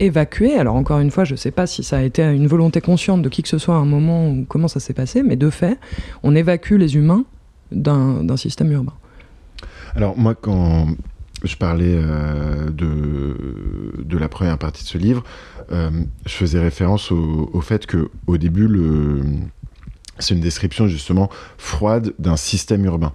[0.00, 0.56] évacuer.
[0.56, 3.22] Alors encore une fois, je ne sais pas si ça a été une volonté consciente
[3.22, 5.50] de qui que ce soit à un moment ou comment ça s'est passé, mais de
[5.50, 5.78] fait,
[6.22, 7.24] on évacue les humains
[7.70, 8.94] d'un système urbain.
[9.94, 10.88] Alors moi, quand
[11.44, 15.24] je parlais euh, de, la première partie de ce livre,
[15.72, 15.90] euh,
[16.26, 18.68] je faisais référence au, fait que au début,
[20.18, 23.12] c'est une description justement froide d'un système urbain.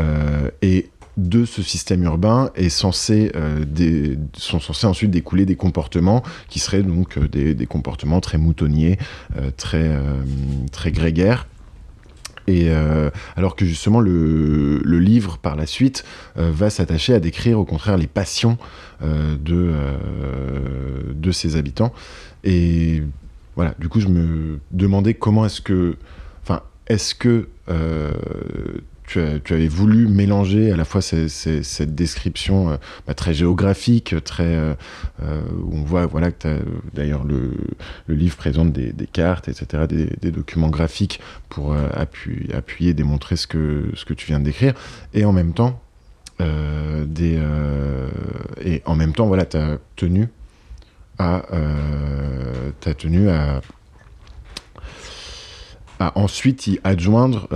[0.00, 3.64] Euh, et de ce système urbain est censé, euh,
[4.34, 8.98] sont censés ensuite découler des comportements qui seraient donc euh, des, des, comportements très moutonniers,
[9.36, 9.90] euh, très,
[10.72, 11.46] très grégaires.
[12.46, 12.68] Et
[13.36, 17.96] alors que justement le, le, livre par la suite va s'attacher à décrire au contraire
[17.96, 18.58] les passions
[19.02, 19.72] de, de
[21.14, 21.92] de ses habitants.
[22.42, 23.04] Et
[23.54, 25.96] voilà, du coup, je me demandais comment est-ce que,
[26.42, 27.48] enfin, est-ce que
[29.10, 34.58] tu, avais voulu mélanger à la fois cette description bah, très géographique, très
[35.20, 36.58] où on voit voilà que
[36.94, 37.52] d'ailleurs le,
[38.08, 44.14] livre présente des, cartes, etc., des, documents graphiques pour appuyer, démontrer ce que ce que
[44.14, 44.74] tu viens de décrire,
[45.14, 45.80] et en même temps
[46.40, 48.08] euh, des, euh,
[48.64, 50.28] et en même temps, voilà, tu as tenu
[51.18, 53.60] à, euh, as tenu à,
[56.14, 57.48] ensuite y adjoindre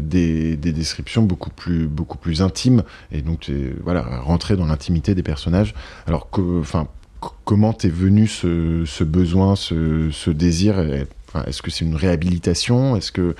[0.00, 3.50] des, des, descriptions beaucoup plus, beaucoup plus intimes et donc
[3.84, 5.74] voilà, rentrer dans l'intimité des personnages.
[6.06, 6.28] Alors,
[6.60, 6.88] enfin,
[7.44, 10.78] comment t'es venu ce, besoin, ce, désir?
[11.46, 12.96] Est-ce que c'est une réhabilitation?
[12.96, 13.34] Est-ce que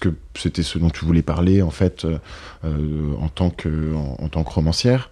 [0.00, 2.18] que c'était ce dont tu voulais parler en fait euh,
[2.64, 5.10] euh, en tant que en, tant que romancière?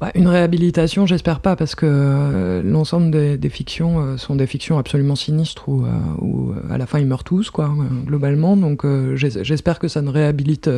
[0.00, 5.16] Bah, une réhabilitation, j'espère pas, parce que euh, l'ensemble des, fictions sont des fictions absolument
[5.16, 5.84] sinistres où,
[6.20, 7.70] où, à la fin ils meurent tous, quoi,
[8.06, 8.56] globalement.
[8.56, 8.84] Donc
[9.14, 10.70] j'espère que ça ne réhabilite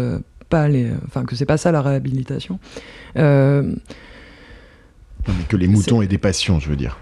[0.49, 2.59] pas les, enfin que c'est pas ça la réhabilitation
[5.49, 6.99] que les moutons aient des passions, je veux dire.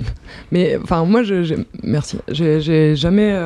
[0.52, 2.18] Mais enfin, moi, je, merci.
[2.28, 3.36] J'ai jamais.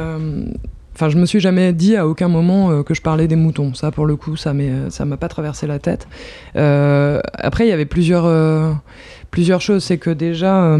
[0.98, 3.36] Euh, enfin, je me suis jamais dit à aucun moment euh, que je parlais des
[3.36, 3.74] moutons.
[3.74, 4.52] Ça, pour le coup, ça
[4.90, 6.08] ça m'a pas traversé la tête.
[6.56, 8.24] Euh, après, il y avait plusieurs,
[9.60, 9.84] choses.
[9.84, 10.78] C'est que déjà,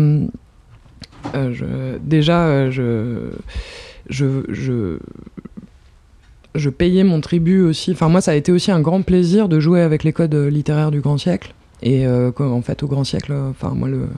[1.35, 3.31] je, déjà, je,
[4.09, 4.99] je,
[6.55, 7.93] je, payais mon tribut aussi.
[7.93, 10.91] Enfin, moi, ça a été aussi un grand plaisir de jouer avec les codes littéraires
[10.91, 11.55] du grand siècle.
[11.83, 14.09] Et euh, en fait, au grand siècle, enfin, moi, le,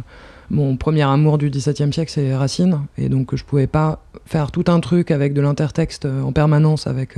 [0.50, 2.80] mon premier amour du XVIIe siècle, c'est Racine.
[2.98, 6.86] Et donc, je pouvais pas faire tout un truc avec de l'intertexte euh, en permanence
[6.86, 7.16] avec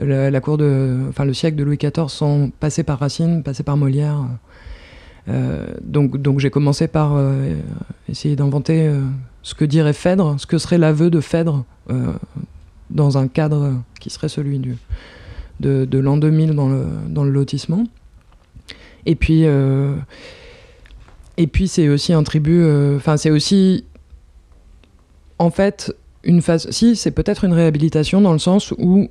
[0.00, 3.62] euh, la, cour de, enfin, le siècle de Louis XIV sans passer par Racine, passer
[3.62, 4.18] par Molière.
[5.82, 7.16] donc, donc j'ai commencé par
[8.08, 8.90] essayer d'inventer
[9.42, 11.64] ce que dirait Phèdre, ce que serait l'aveu de Phèdre
[12.90, 14.76] dans un cadre qui serait celui du,
[15.60, 17.84] de, de l'an 2000 dans le, dans le lotissement.
[19.06, 19.94] Et puis, euh,
[21.36, 22.62] et puis c'est aussi un tribut.
[22.62, 23.84] Euh, enfin, c'est aussi,
[25.38, 26.70] en fait, une phase.
[26.70, 29.08] Si, c'est peut-être une réhabilitation dans le sens où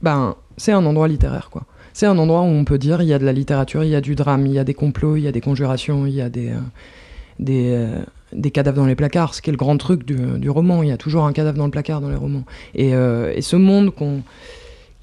[0.00, 1.64] ben, c'est un endroit littéraire, quoi.
[1.92, 3.94] C'est un endroit où on peut dire il y a de la littérature, il y
[3.94, 6.20] a du drame, il y a des complots, il y a des conjurations, il y
[6.20, 6.58] a des, euh,
[7.38, 7.88] des,
[8.32, 10.82] des, cadavres dans les placards, ce qui est le grand truc du, du, roman.
[10.82, 12.44] Il y a toujours un cadavre dans le placard dans les romans.
[12.74, 14.22] Et, et ce monde qu'on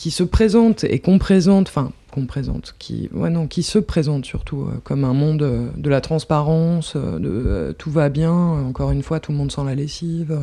[0.01, 4.25] qui se présente et qu'on présente, enfin qu'on présente, qui, ouais, non, qui se présente
[4.25, 8.91] surtout euh, comme un monde euh, de la transparence, euh, de tout va bien, encore
[8.91, 10.37] une fois, tout le monde sent la lessive.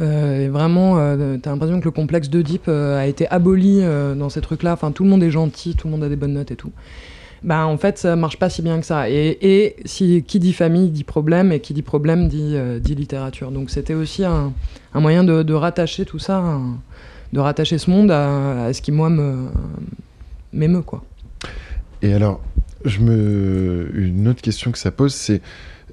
[0.00, 0.96] et vraiment,
[1.40, 4.74] t'as l'impression que le complexe d'Oedipe a été aboli dans ces trucs-là.
[4.74, 6.72] Enfin, tout le monde est gentil, tout le monde a des bonnes notes et tout.
[7.42, 9.08] Bah, en fait, ça marche pas si bien que ça.
[9.08, 13.50] Et, si, qui dit famille dit problème, et qui dit problème dit, littérature.
[13.50, 14.52] Donc c'était aussi un,
[14.94, 16.60] moyen de, rattacher tout ça,
[17.32, 19.48] de rattacher ce monde à ce qui, moi, me
[20.56, 21.04] m'émeut, quoi.
[22.02, 22.40] Et alors,
[22.84, 23.90] je me...
[23.94, 25.40] une autre question que ça pose, c'est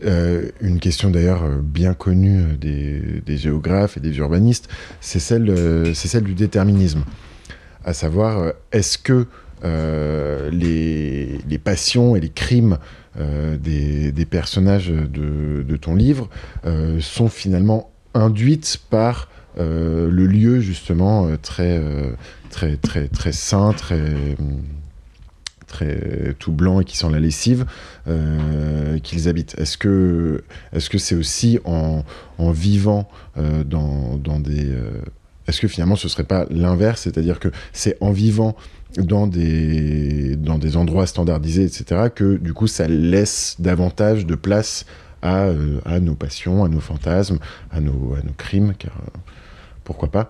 [0.05, 4.67] euh, une question d'ailleurs euh, bien connue des, des, géographes et des urbanistes,
[4.99, 7.03] c'est celle, euh, celle du déterminisme.
[7.85, 9.27] À savoir, est-ce que
[10.51, 12.77] les, passions et les crimes
[13.17, 16.29] des, personnages de, ton livre
[16.99, 21.81] sont finalement induites par le lieu justement très
[22.49, 24.35] très très très sain, très
[25.73, 27.65] très tout blanc et qui sent la lessive
[28.07, 29.55] euh, qu'ils habitent.
[29.57, 32.03] Est-ce que est-ce que c'est aussi en,
[32.37, 35.01] en vivant euh, dans, dans, des euh,
[35.47, 38.55] est-ce que finalement ce serait pas l'inverse, c'est-à-dire que c'est en vivant
[38.97, 44.85] dans des, dans des endroits standardisés, etc., que du coup ça laisse davantage de place
[45.23, 45.47] à,
[45.85, 47.39] à nos passions, à nos fantasmes,
[47.71, 48.93] à nos, à nos crimes, car
[49.83, 50.29] pourquoi pas.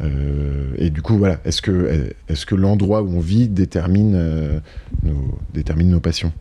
[0.00, 4.60] Euh, et du coup, voilà, est-ce que, est que l'endroit où on vit détermine, euh,
[5.02, 6.32] nos, détermine nos passions?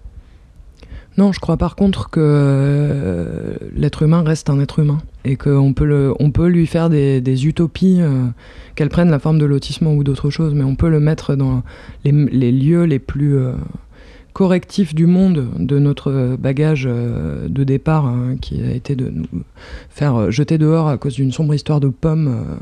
[1.17, 5.73] Non, je crois par contre que euh, l'être humain reste un être humain et qu'on
[5.73, 7.99] peut, on peut lui faire des, utopies,
[8.75, 11.63] qu'elles prennent la forme de lotissement ou d'autre chose, mais on peut le mettre dans
[12.05, 13.37] les lieux les plus
[14.33, 19.25] correctifs du monde de notre bagage de départ, hein, qui a été de nous
[19.89, 22.59] faire jeter dehors à cause d'une sombre histoire de pommes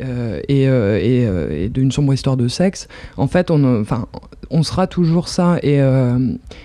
[0.00, 4.06] euh, et, euh, euh, d'une sombre histoire de sexe, en fait, on, enfin,
[4.50, 5.58] on sera toujours ça.
[5.62, 5.80] Et,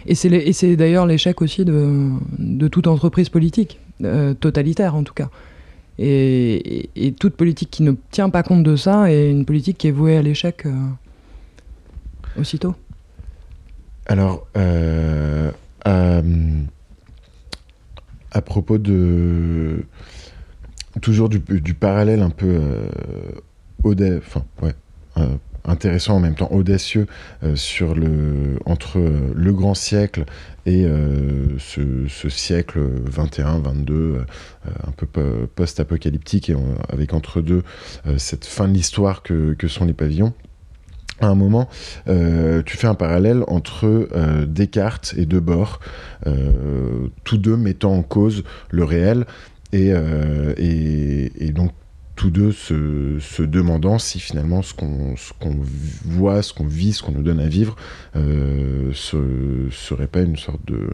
[0.05, 3.79] et c'est d'ailleurs l'échec aussi de, de, toute entreprise politique,
[4.39, 5.29] totalitaire en tout cas.
[5.99, 6.89] Et,
[7.19, 10.17] toute politique qui ne tient pas compte de ça est une politique qui est vouée
[10.17, 10.65] à l'échec
[12.39, 12.75] aussitôt.
[14.07, 14.47] Alors,
[18.31, 19.85] à propos de
[21.01, 21.39] toujours du,
[21.73, 22.87] parallèle un peu
[24.17, 24.73] enfin ouais,
[25.65, 27.07] intéressant en même temps audacieux
[27.55, 30.25] sur le entre le grand siècle
[30.65, 30.85] et
[31.57, 34.25] ce, siècle 21 22
[34.65, 35.07] un peu
[35.55, 36.55] post-apocalyptique et
[36.89, 37.63] avec entre deux
[38.17, 40.33] cette fin de l'histoire que sont les pavillons
[41.21, 41.69] à un moment,
[42.07, 45.79] euh, tu fais un parallèle entre euh, Descartes et Debord,
[46.27, 49.25] euh, tous deux mettant en cause le réel
[49.71, 49.91] et,
[50.57, 51.71] et, donc
[52.15, 55.15] tous deux se, demandant si finalement ce qu'on
[56.05, 57.75] voit, ce qu'on vit, ce qu'on nous donne à vivre,
[58.13, 60.91] ce serait pas une sorte de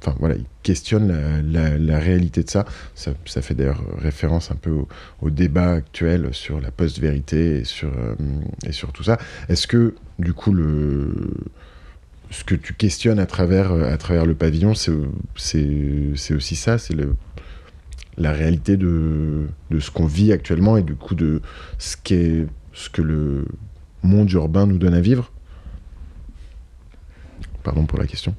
[0.00, 1.12] Enfin voilà, il questionne
[1.52, 2.64] la, réalité de ça.
[2.94, 4.84] Ça, fait d'ailleurs référence un peu
[5.20, 8.14] au, débat actuel sur la post-vérité et sur, euh,
[8.64, 9.18] et sur tout ça.
[9.48, 10.54] Est-ce que du coup
[12.30, 14.92] ce que tu questionnes à travers, travers le pavillon, c'est
[16.32, 16.96] aussi ça, c'est
[18.16, 21.42] la réalité de, ce qu'on vit actuellement et du coup de
[21.78, 23.44] ce que le
[24.02, 25.30] monde urbain nous donne à vivre?
[27.62, 28.34] Pardon pour la question.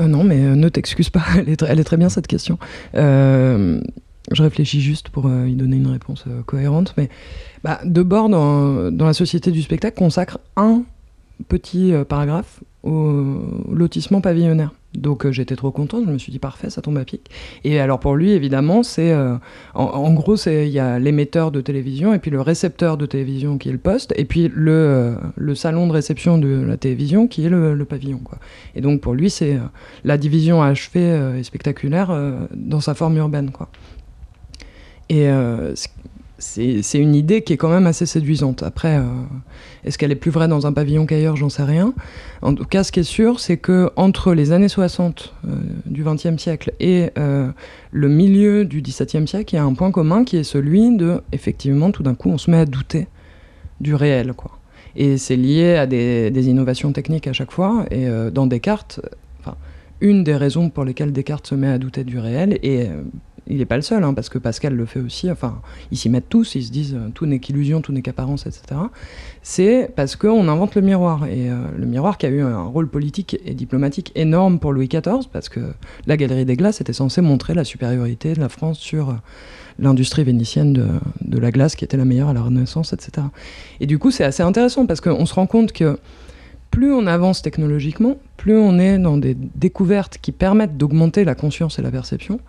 [0.00, 2.58] Euh, non, mais euh, ne t'excuse pas, elle est, très bien cette question.
[2.94, 3.80] Euh,
[4.32, 6.94] je réfléchis juste pour y donner une réponse cohérente.
[6.96, 7.08] Mais
[7.64, 10.82] bah, de bord, dans, dans, la société du spectacle, consacre un
[11.48, 14.72] petit paragraphe au lotissement pavillonnaire.
[14.94, 17.30] Donc euh, j'étais trop contente, je me suis dit parfait, ça tombe à pic.
[17.62, 19.36] Et alors pour lui, évidemment, c'est euh,
[19.74, 23.68] en, gros, il y a l'émetteur de télévision et puis le récepteur de télévision qui
[23.68, 27.46] est le poste et puis le, euh, le salon de réception de la télévision qui
[27.46, 28.18] est le, pavillon.
[28.18, 28.38] Quoi.
[28.74, 29.58] Et donc pour lui, c'est
[30.04, 32.12] la division achevée et spectaculaire
[32.54, 33.50] dans sa forme urbaine.
[33.50, 33.68] Quoi.
[36.40, 38.62] C'est une idée qui est quand même assez séduisante.
[38.62, 39.04] Après, euh,
[39.84, 41.36] est-ce qu'elle est plus vraie dans un pavillon qu'ailleurs?
[41.36, 41.92] J'en sais rien.
[42.40, 46.02] En tout cas, ce qui est sûr, c'est que entre les années 60 euh, du
[46.02, 47.50] XXe siècle et euh,
[47.90, 51.20] le milieu du XVIIe siècle, il y a un point commun qui est celui de,
[51.32, 53.06] effectivement, tout d'un coup, on se met à douter
[53.80, 54.52] du réel, quoi.
[54.96, 57.84] Et c'est lié à des, innovations techniques à chaque fois.
[57.92, 59.00] Et dans Descartes,
[60.00, 62.88] une des raisons pour lesquelles Descartes se met à douter du réel, et
[63.46, 66.08] il n'est pas le seul, hein, parce que Pascal le fait aussi, enfin, ils s'y
[66.08, 68.80] mettent tous, ils se disent euh, tout n'est qu'illusion, tout n'est qu'apparence, etc.
[69.42, 71.26] C'est parce qu'on invente le miroir.
[71.26, 74.88] Et euh, le miroir qui a eu un rôle politique et diplomatique énorme pour Louis
[74.88, 75.60] XIV, parce que
[76.06, 79.14] la Galerie des Glaces était censée montrer la supériorité de la France sur euh,
[79.78, 80.86] l'industrie vénitienne de,
[81.22, 83.26] de, la glace, qui était la meilleure à la Renaissance, etc.
[83.80, 85.98] Et du coup, c'est assez intéressant, parce qu'on se rend compte que
[86.70, 91.78] plus on avance technologiquement, plus on est dans des découvertes qui permettent d'augmenter la conscience
[91.78, 92.40] et la perception,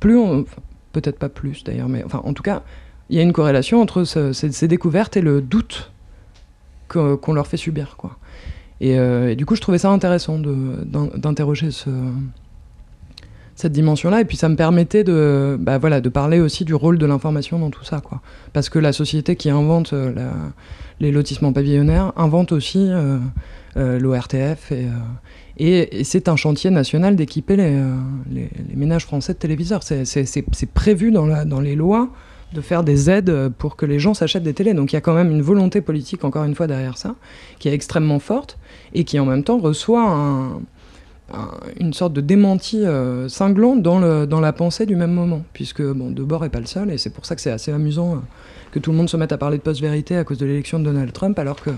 [0.00, 0.44] plus on,
[0.92, 2.62] peut-être pas plus d'ailleurs, mais enfin en tout cas,
[3.10, 5.92] il y a une corrélation entre ces, découvertes et le doute
[6.88, 8.18] qu'on leur fait subir, quoi.
[8.82, 11.90] Euh, et, du coup, je trouvais ça intéressant d'interroger ce,
[13.56, 14.20] cette dimension-là.
[14.20, 17.58] Et puis, ça me permettait de, bah, voilà, de parler aussi du rôle de l'information
[17.58, 18.20] dans tout ça, quoi.
[18.52, 20.12] Parce que la société qui invente euh,
[21.00, 23.18] les lotissements pavillonnaires invente aussi euh,
[23.98, 24.72] l'ORTF
[25.58, 29.82] et, c'est un chantier national d'équiper les, euh, ménages français de téléviseurs.
[29.82, 32.10] C'est prévu dans, dans, les lois
[32.52, 34.74] de faire des aides pour que les gens s'achètent des télés.
[34.74, 37.14] Donc il y a quand même une volonté politique, encore une fois, derrière ça,
[37.58, 38.58] qui est extrêmement forte
[38.94, 40.60] et qui en même temps reçoit
[41.80, 45.42] une sorte de démenti euh, cinglant dans, le, dans la pensée du même moment.
[45.52, 48.14] Puisque bon, Debord n'est pas le seul et c'est pour ça que c'est assez amusant.
[48.14, 48.18] Euh,
[48.76, 50.84] que tout le monde se mette à parler de post-vérité à cause de l'élection de
[50.84, 51.70] Donald Trump, alors que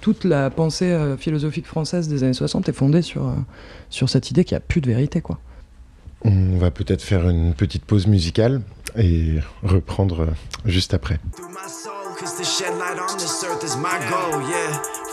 [0.00, 3.32] toute la pensée euh, philosophique française des années 60 est fondée sur, euh,
[3.90, 5.20] sur cette idée qu'il n'y a plus de vérité.
[5.20, 5.40] Quoi.
[6.24, 8.60] On va peut-être faire une petite pause musicale
[8.96, 10.28] et reprendre
[10.64, 11.18] juste après.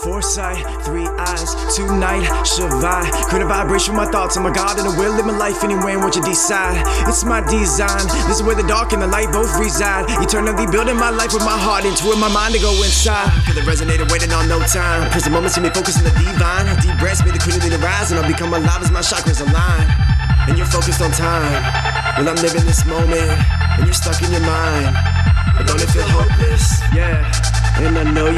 [0.01, 3.13] Foresight, three eyes, tonight, survive.
[3.29, 5.93] Current vibration, with my thoughts, I'm a God, and I will live my life anywhere
[5.93, 6.81] and what you decide.
[7.05, 10.09] It's my design, this is where the dark and the light both reside.
[10.17, 13.29] Eternally building my life with my heart into it, my mind to go inside.
[13.45, 15.05] Cause it resonated, waiting on no time.
[15.11, 16.65] Present moment, see me focus on the divine.
[16.81, 19.85] Deep breaths, may the to rise, and I'll become alive as my chakras align.
[20.49, 21.61] And you're focused on time.
[22.17, 23.29] Well, I'm living this moment,
[23.77, 25.34] and you're stuck in your mind.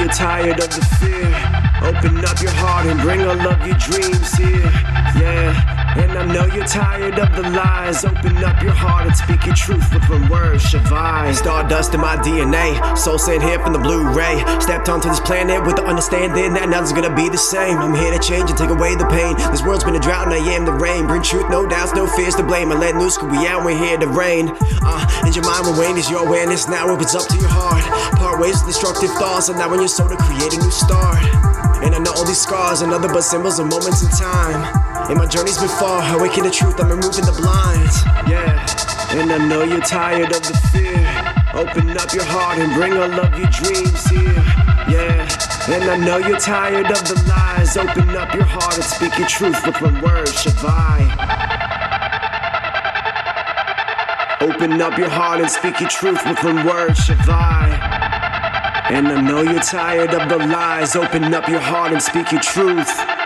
[0.07, 1.27] Know tired of the fear.
[1.83, 4.71] Open up your heart and bring all of your dreams here.
[5.19, 5.86] Yeah.
[5.95, 8.03] And I know you're tired of the lies.
[8.03, 11.33] Open up your heart and speak your truth with one word, Shavai.
[11.33, 14.43] Stardust in my DNA, soul sent here from the Blu-ray.
[14.59, 17.77] Stepped onto this planet with the understanding that nothing's gonna be the same.
[17.77, 19.37] I'm here to change and take away the pain.
[19.51, 21.07] This world's been a drought and I am the rain.
[21.07, 22.71] Bring truth, no doubts, no fears to blame.
[22.71, 24.49] I let new school be out, we're here to reign.
[24.81, 27.83] Uh, and your mind will wane as your awareness now opens up to your heart.
[28.19, 31.23] Part ways with destructive thoughts, and now when your soul to create a new start.
[31.83, 34.86] And I know all these scars are nothing but symbols of moments in time.
[35.09, 38.03] And my journey's been far, awakening the truth, I'm removing the blinds.
[38.27, 38.59] Yeah,
[39.15, 40.99] and I know you're tired of the fear.
[41.53, 44.43] Open up your heart and bring all of your dreams here.
[44.91, 45.23] Yeah,
[45.69, 47.77] and I know you're tired of the lies.
[47.77, 51.07] Open up your heart and speak your truth with one word, Shavai.
[54.41, 57.79] Open up your heart and speak your truth with one word, Shavai.
[58.91, 60.97] And I know you're tired of the lies.
[60.97, 63.16] Open up your heart and speak your truth.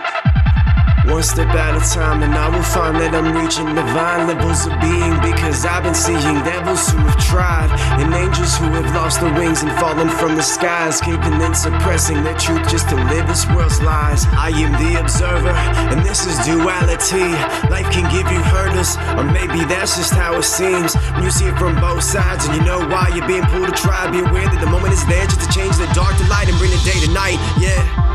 [1.04, 4.74] One step at a time, and I will find that I'm reaching divine levels of
[4.78, 9.34] being because I've been seeing devils who have tried, and angels who have lost their
[9.34, 13.42] wings and fallen from the skies, caving and suppressing their truth just to live this
[13.50, 14.30] world's lies.
[14.30, 15.50] I am the observer,
[15.90, 17.34] and this is duality.
[17.66, 21.50] Life can give you hurdles, or maybe that's just how it seems when you see
[21.50, 24.06] it from both sides, and you know why you're being pulled to try.
[24.14, 26.56] Be aware that the moment is there just to change the dark to light and
[26.62, 27.42] bring the day to night.
[27.58, 28.11] Yeah.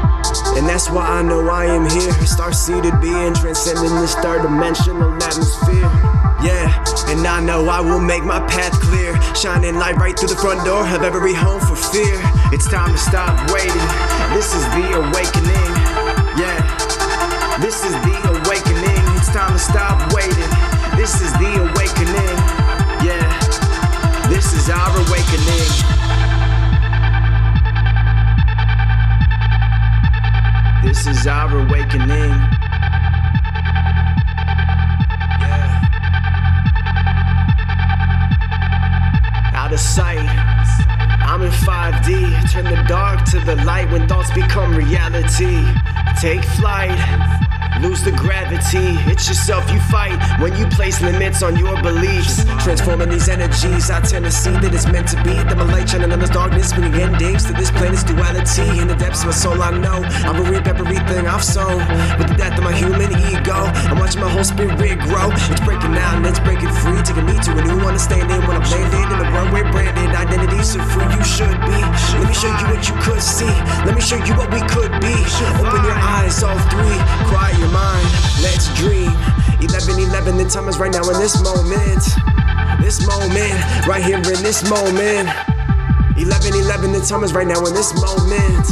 [0.58, 2.12] And that's why I know I am here.
[2.26, 5.88] Star seated being transcending this third dimensional atmosphere.
[6.44, 6.70] Yeah,
[7.08, 9.18] and I know I will make my path clear.
[9.34, 12.20] Shining light right through the front door of every home for fear.
[12.54, 13.88] It's time to stop waiting.
[14.36, 15.72] This is the awakening.
[16.38, 16.62] Yeah,
[17.60, 19.02] this is the awakening.
[19.18, 20.52] It's time to stop waiting.
[20.96, 22.38] This is the awakening.
[23.02, 23.26] Yeah,
[24.30, 25.97] this is our awakening.
[30.88, 32.32] This is our awakening.
[35.42, 35.82] Yeah.
[39.54, 40.26] Out of sight.
[41.28, 42.52] I'm in 5D.
[42.54, 45.62] Turn the dark to the light when thoughts become reality.
[46.22, 47.47] Take flight.
[47.82, 52.44] Lose the gravity, it's yourself you fight when you place limits on your beliefs.
[52.64, 55.36] Transforming these energies, I tend to see that it's meant to be.
[55.58, 58.82] My light shining on this darkness, bringing endings to this planet's duality.
[58.82, 61.78] In the depths of my soul, I know I will reap everything I've sown.
[62.18, 65.30] With the death of my human ego, I'm watching my whole spirit grow.
[65.30, 68.42] It's breaking out and it's breaking free, taking me to a new understanding.
[68.50, 71.78] When I'm landed in the runway branded identity, so free you should be.
[72.18, 73.54] Let me show you what you could see.
[73.86, 75.14] Let me show you what we could be.
[75.62, 76.98] Open your eyes, all three.
[77.30, 78.08] Quiet mind,
[78.42, 79.12] let's dream.
[79.60, 82.04] 11 11, the time is right now in this moment.
[82.82, 83.58] This moment,
[83.88, 85.30] right here in this moment.
[86.18, 88.66] 11 11, the time is right now in this moment.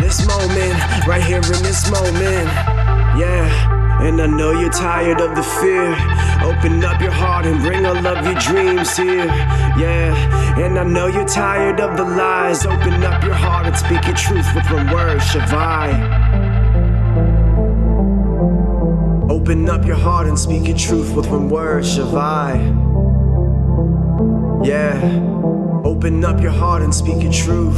[0.00, 2.48] This moment, right here in this moment.
[3.18, 3.74] Yeah.
[4.00, 5.90] And I know you're tired of the fear.
[6.42, 9.26] Open up your heart and bring all of your dreams here.
[9.78, 10.14] Yeah.
[10.58, 12.66] And I know you're tired of the lies.
[12.66, 16.43] Open up your heart and speak your truth with one word, Shavai.
[19.44, 22.56] Open up your heart and speak your truth with one word, Shavai.
[24.64, 24.98] Yeah.
[25.84, 27.76] Open up your heart and speak your truth.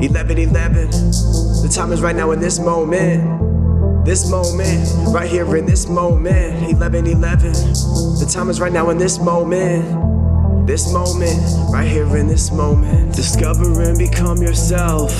[0.00, 0.90] 11 11.
[0.90, 4.06] The time is right now in this moment.
[4.06, 6.70] This moment, right here in this moment.
[6.70, 7.52] 11 11.
[7.52, 10.07] The time is right now in this moment.
[10.68, 11.40] This moment,
[11.72, 13.16] right here in this moment.
[13.16, 15.10] Discover and become yourself.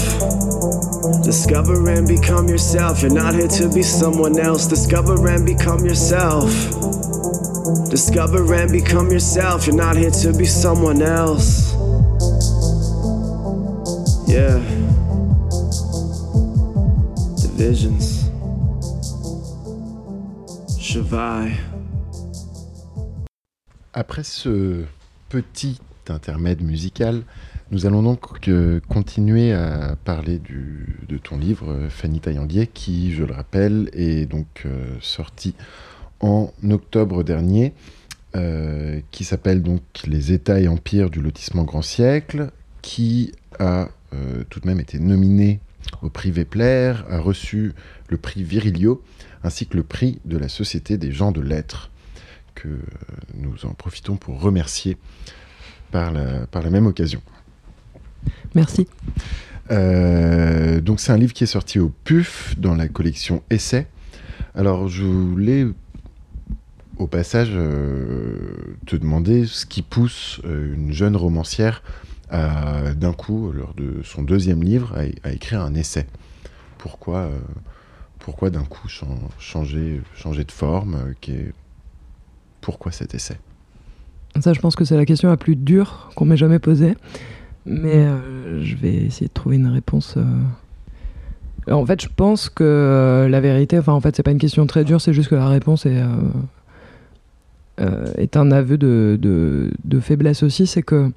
[1.24, 3.00] Discover and become yourself.
[3.00, 4.66] You're not here to be someone else.
[4.66, 6.50] Discover and become yourself.
[7.88, 9.66] Discover and become yourself.
[9.66, 11.72] You're not here to be someone else.
[14.28, 14.60] Yeah.
[17.40, 18.28] Divisions.
[20.78, 21.56] Shavai.
[23.94, 24.84] Après ce
[25.28, 27.22] petit intermède musical,
[27.70, 33.24] nous allons donc euh, continuer à parler de ton livre, euh, Fanny Taillandier, qui, je
[33.24, 35.54] le rappelle, est donc euh, sorti
[36.20, 37.74] en octobre dernier,
[39.10, 42.50] qui s'appelle donc Les États et empires du lotissement grand siècle,
[42.82, 43.88] qui a
[44.48, 45.58] tout de même été nominé
[46.02, 47.72] au prix Vepler, a reçu
[48.08, 49.02] le prix Virilio,
[49.42, 51.90] ainsi que le prix de la Société des gens de lettres
[52.58, 52.68] que
[53.34, 54.96] nous en profitons pour remercier
[55.90, 57.22] par la, par la même occasion.
[58.54, 58.88] Merci.
[59.70, 63.86] Euh, donc c'est un livre qui est sorti au PUF dans la collection Essai.
[64.54, 65.66] Alors je voulais
[66.96, 71.82] au passage euh, te demander ce qui pousse euh, une jeune romancière
[72.30, 74.94] d'un coup, lors de son deuxième livre,
[75.24, 76.06] à, écrire un essai.
[76.76, 77.30] Pourquoi,
[78.18, 78.86] pourquoi d'un coup
[79.38, 81.54] changer, changer de forme qui est
[82.68, 83.38] pourquoi cet essai
[84.40, 86.96] Ça, je pense que c'est la question la plus dure qu'on m'ait jamais posée.
[87.64, 90.16] Mais euh, je vais essayer de trouver une réponse.
[90.18, 91.72] Euh.
[91.72, 94.66] En fait, je pense que euh, la vérité, enfin, en fait, c'est pas une question
[94.66, 95.96] très dure, c'est juste que la réponse est,
[98.36, 99.70] un aveu de,
[100.02, 100.66] faiblesse aussi.
[100.66, 101.10] C'est que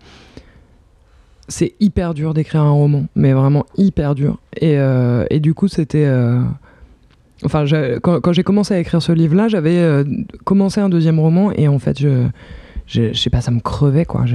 [1.49, 4.39] c'est hyper dur d'écrire un roman, mais vraiment hyper dur.
[4.61, 4.79] Et
[5.41, 6.07] du coup, c'était
[7.43, 7.65] Enfin,
[8.01, 10.03] quand, j'ai commencé à écrire ce livre-là, j'avais euh,
[10.43, 12.27] commencé un deuxième roman et en fait, je,
[12.85, 14.25] je, sais pas, ça me crevait quoi.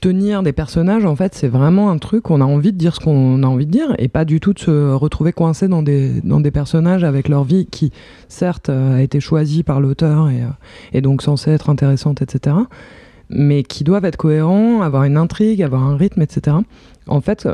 [0.00, 3.00] tenir des personnages, en fait, c'est vraiment un truc, on a envie de dire ce
[3.00, 6.20] qu'on a envie de dire et pas du tout de se retrouver coincé dans des,
[6.22, 7.90] dans des personnages avec leur vie qui,
[8.28, 10.48] certes, euh, a été choisie par l'auteur et, euh,
[10.92, 12.56] et donc censée être intéressante, etc.
[13.30, 16.56] Mais qui doivent être cohérents, avoir une intrigue, avoir un rythme, etc.
[17.06, 17.48] En fait,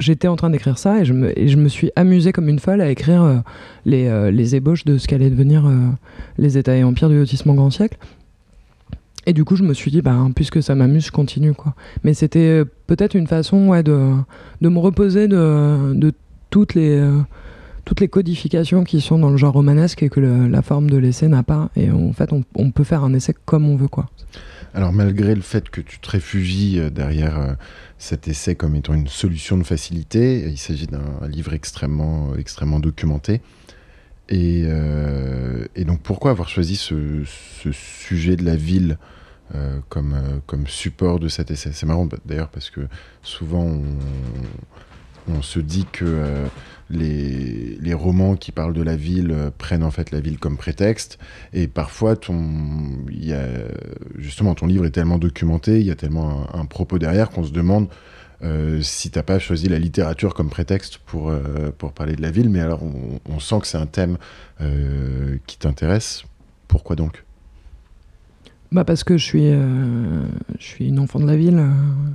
[0.00, 3.22] j'étais en train d'écrire ça et je, me, suis amusé comme une folle à écrire
[3.22, 3.36] euh,
[3.84, 5.76] les, euh, les, ébauches de ce qu'allaient devenir euh,
[6.38, 7.96] les États et empires du lotissement grand siècle.
[9.26, 11.52] Et du coup, je me suis dit, bah, puisque ça m'amuse, je continue.
[11.52, 11.74] Quoi.
[12.04, 14.14] Mais c'était peut-être une façon de,
[14.60, 16.12] de me reposer de, de
[16.48, 17.06] toutes, les,
[17.84, 21.28] toutes les codifications qui sont dans le genre romanesque et que la forme de l'essai
[21.28, 21.68] n'a pas.
[21.76, 23.88] Et en fait, on, on, peut faire un essai comme on veut.
[23.88, 24.08] Quoi.
[24.74, 27.56] Alors, malgré le fait que tu te réfugies derrière
[28.00, 30.48] cet essai comme étant une solution de facilité.
[30.48, 33.42] Il s'agit d'un livre extrêmement, extrêmement documenté.
[34.30, 37.22] Et, euh, donc pourquoi avoir choisi ce,
[37.72, 38.96] sujet de la ville
[39.54, 41.72] euh, comme, euh, comme support de cet essai?
[41.72, 42.80] C'est marrant d'ailleurs parce que
[43.22, 43.82] souvent on,
[45.28, 46.48] on se dit que
[46.90, 51.18] les, romans qui parlent de la ville euh, prennent en fait la ville comme prétexte.
[51.52, 52.38] Et parfois, ton,
[53.10, 53.46] y a,
[54.16, 57.52] justement, ton livre est tellement documenté, il y a tellement un, propos derrière qu'on se
[57.52, 57.88] demande
[58.42, 62.30] euh, si t'as pas choisi la littérature comme prétexte pour, euh, pour parler de la
[62.30, 62.48] ville.
[62.48, 64.16] Mais alors, on, sent que c'est un thème
[64.60, 66.24] euh, qui t'intéresse.
[66.68, 67.24] Pourquoi donc?
[68.72, 71.60] Bah parce que je suis, je suis une enfant de la ville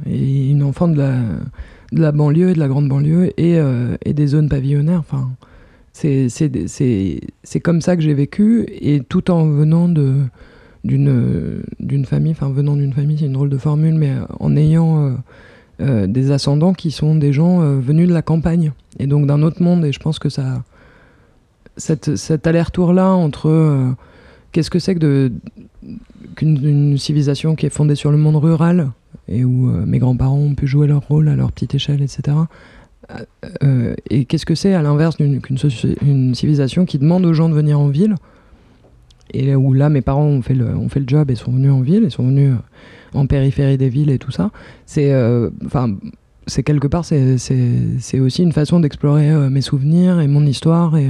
[0.06, 1.20] et une enfant de la,
[1.96, 5.00] de la banlieue et de la grande banlieue et, euh, des zones pavillonnaires.
[5.00, 5.32] Enfin,
[5.94, 10.16] c'est comme ça que j'ai vécu et tout en venant de
[10.84, 15.12] d'une famille, enfin venant d'une famille, c'est une drôle de formule, mais en ayant euh,
[15.82, 19.64] euh, des ascendants qui sont des gens venus de la campagne et donc d'un autre
[19.64, 19.84] monde.
[19.84, 20.64] Et je pense que ça,
[21.76, 23.96] cette, cet aller-retour-là entre
[24.52, 25.32] qu'est-ce que c'est que
[26.36, 28.92] qu'une civilisation qui est fondée sur le monde rural
[29.28, 32.38] et où euh, mes grands-parents ont pu jouer leur rôle à leur petite échelle, etc.
[33.12, 33.26] Euh,
[33.64, 37.80] euh, et qu'est-ce que c'est à l'inverse d'une civilisation qui demande aux gens de venir
[37.80, 38.16] en ville?
[39.34, 41.72] Et où là mes parents ont fait le, ont fait le job et sont venus
[41.72, 42.54] en ville et sont venus
[43.14, 44.52] en périphérie des villes et tout ça.
[44.86, 45.10] C'est
[46.64, 51.10] quelque part c'est aussi une façon d'explorer mes souvenirs et mon histoire et,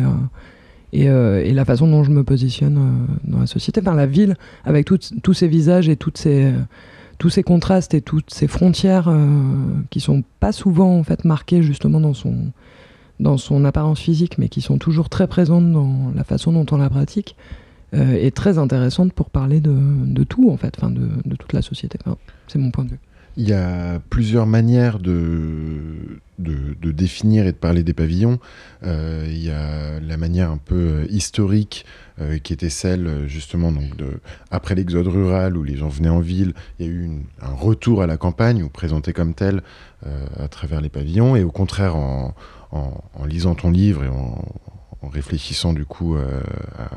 [0.93, 3.81] et, la façon dont je me positionne dans la société.
[3.81, 6.53] Enfin la ville avec tous ces visages et toutes ces
[7.17, 9.27] tous ces contrastes et toutes ces frontières euh,
[9.89, 12.51] qui sont pas souvent en fait marquées justement dans son
[13.21, 16.77] dans son apparence physique, mais qui sont toujours très présentes dans la façon dont on
[16.77, 17.37] la pratique,
[17.93, 21.97] euh, est très intéressante pour parler de, tout en fait, enfin de toute la société.
[22.47, 22.99] c'est mon point de vue.
[23.37, 28.39] Il y a plusieurs manières de, définir et de parler des pavillons.
[28.83, 31.85] Euh, il y a la manière un peu historique
[32.21, 34.21] euh, qui était celle justement donc de,
[34.51, 36.53] après l'exode rural où les gens venaient en ville.
[36.79, 37.09] Il y a eu
[37.41, 39.63] un retour à la campagne ou présenté comme tel
[40.07, 41.35] euh, à travers les pavillons.
[41.35, 42.33] Et au contraire, en,
[42.71, 44.45] en, lisant ton livre et en,
[45.01, 46.89] en réfléchissant du coup à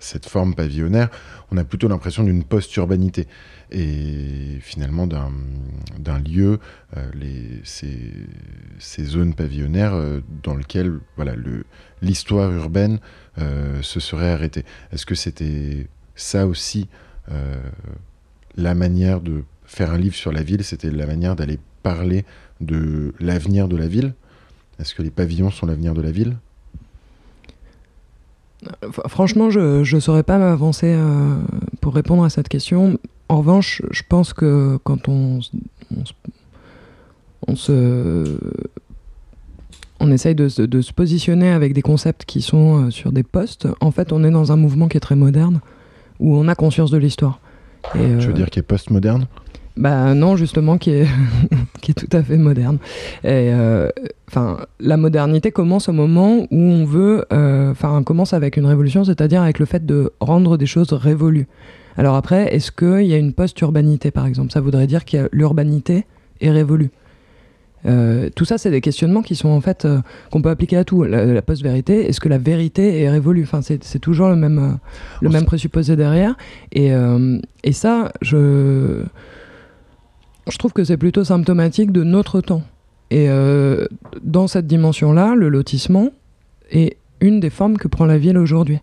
[0.00, 1.08] cette forme pavillonnaire,
[1.50, 3.26] on a plutôt l'impression d'une post-urbanité
[3.70, 6.58] et finalement d'un lieu,
[6.96, 8.12] euh, les, ces,
[8.78, 11.34] ces, zones pavillonnaires euh, dans lesquelles voilà,
[12.02, 12.98] l'histoire urbaine
[13.38, 14.64] euh, se serait arrêtée.
[14.92, 16.88] Est-ce que c'était ça aussi
[18.56, 20.64] la manière de faire un livre sur la ville?
[20.64, 22.24] C'était la manière d'aller parler
[22.62, 24.14] de l'avenir de la ville?
[24.80, 26.38] Est-ce que les pavillons sont l'avenir de la ville?
[29.08, 30.98] Franchement, je ne saurais pas m'avancer
[31.82, 32.98] pour répondre à cette question.
[33.28, 35.40] En revanche, je pense que quand on,
[37.46, 38.38] on, se
[40.00, 43.68] on essaye de, de, se positionner avec des concepts qui sont euh, sur des postes,
[43.80, 45.60] en fait, on est dans un mouvement qui est très moderne,
[46.20, 47.40] où on a conscience de l'histoire.
[47.92, 49.26] tu veux euh, dire qui est post-moderne?
[49.76, 51.06] Bah non, justement, qui est,
[51.80, 52.78] qui est tout à fait moderne.
[53.22, 53.90] Et euh,
[54.28, 59.42] enfin, la modernité commence au moment où on veut, enfin, commence avec une révolution, c'est-à-dire
[59.42, 61.46] avec le fait de rendre des choses révolues.
[61.98, 64.52] Alors après, est-ce qu'il y a une post-urbanité, par exemple?
[64.52, 66.06] Ça voudrait dire que l'urbanité
[66.40, 66.90] est révolue.
[67.86, 70.84] Euh, tout ça, c'est des questionnements qui sont en fait euh, qu'on peut appliquer à
[70.84, 71.02] tout.
[71.02, 73.42] La, post-vérité, est-ce que la vérité est révolue?
[73.42, 74.72] Enfin, c'est toujours le même, euh,
[75.20, 76.36] le même présupposé derrière.
[76.70, 76.92] Et,
[77.64, 79.02] et ça, je,
[80.48, 82.62] je trouve que c'est plutôt symptomatique de notre temps.
[83.10, 83.28] Et
[84.22, 86.10] dans cette dimension-là, le lotissement
[86.70, 88.78] est une des formes que prend la ville aujourd'hui.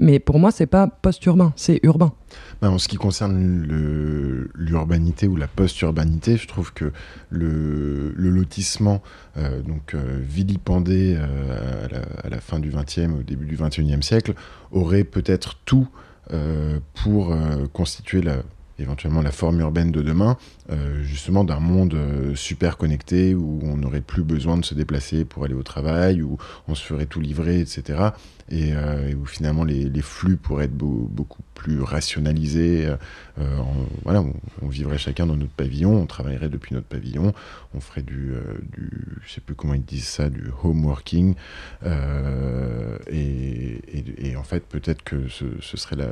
[0.00, 2.14] Mais pour moi, c'est pas post-urbain, c'est urbain.
[2.62, 6.90] Ben, en ce qui concerne l'urbanité ou la post-urbanité, je trouve que
[7.28, 9.02] le, lotissement,
[9.36, 11.86] euh, donc euh, vilipendé euh,
[12.24, 14.32] à, la, fin du XXe, au début du XXIe siècle,
[14.72, 15.86] aurait peut-être tout
[16.94, 17.34] pour
[17.72, 18.36] constituer la,
[18.80, 20.36] éventuellement la forme urbaine de demain,
[20.70, 25.24] euh, justement d'un monde euh, super connecté où on n'aurait plus besoin de se déplacer
[25.24, 28.10] pour aller au travail, où on se ferait tout livrer, etc.
[28.48, 32.88] Et, euh, où finalement les, flux pourraient être beaucoup plus rationalisés.
[34.04, 34.24] voilà,
[34.62, 37.34] on, vivrait chacun dans notre pavillon, on travaillerait depuis notre pavillon,
[37.74, 38.32] on ferait du,
[38.72, 38.90] du
[39.26, 41.34] je sais plus comment ils disent ça, du home working.
[43.10, 46.08] Et, en fait, peut-être que ce serait la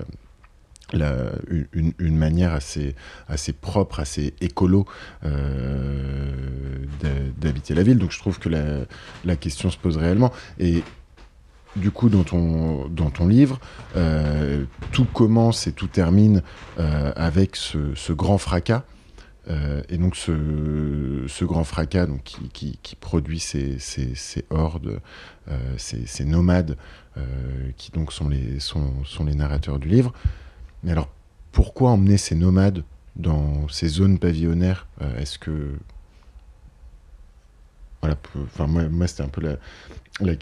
[0.93, 2.95] une, manière assez,
[3.28, 4.86] assez propre, assez écolo
[5.24, 6.32] euh,
[7.39, 7.99] d'habiter la ville.
[7.99, 10.32] Donc je trouve que la, question se pose réellement.
[10.59, 10.82] Et
[11.76, 13.61] du coup, dans ton, dans ton livre,
[13.97, 16.43] euh, tout commence et tout termine
[16.78, 18.84] euh, avec ce, grand fracas.
[19.89, 22.22] et donc ce, grand fracas donc,
[22.53, 25.01] qui, produit ces, ces, hordes,
[25.76, 26.76] ces, nomades,
[27.76, 30.12] qui donc sont les, sont, sont les narrateurs du livre.
[30.83, 31.09] Mais alors,
[31.53, 32.85] pourquoi emmener ces nomades
[33.16, 35.74] dans ces zones pavillonnaires euh, Est-ce que.
[38.01, 39.57] Voilà, enfin, moi, c'était un peu la,
[40.20, 40.37] la,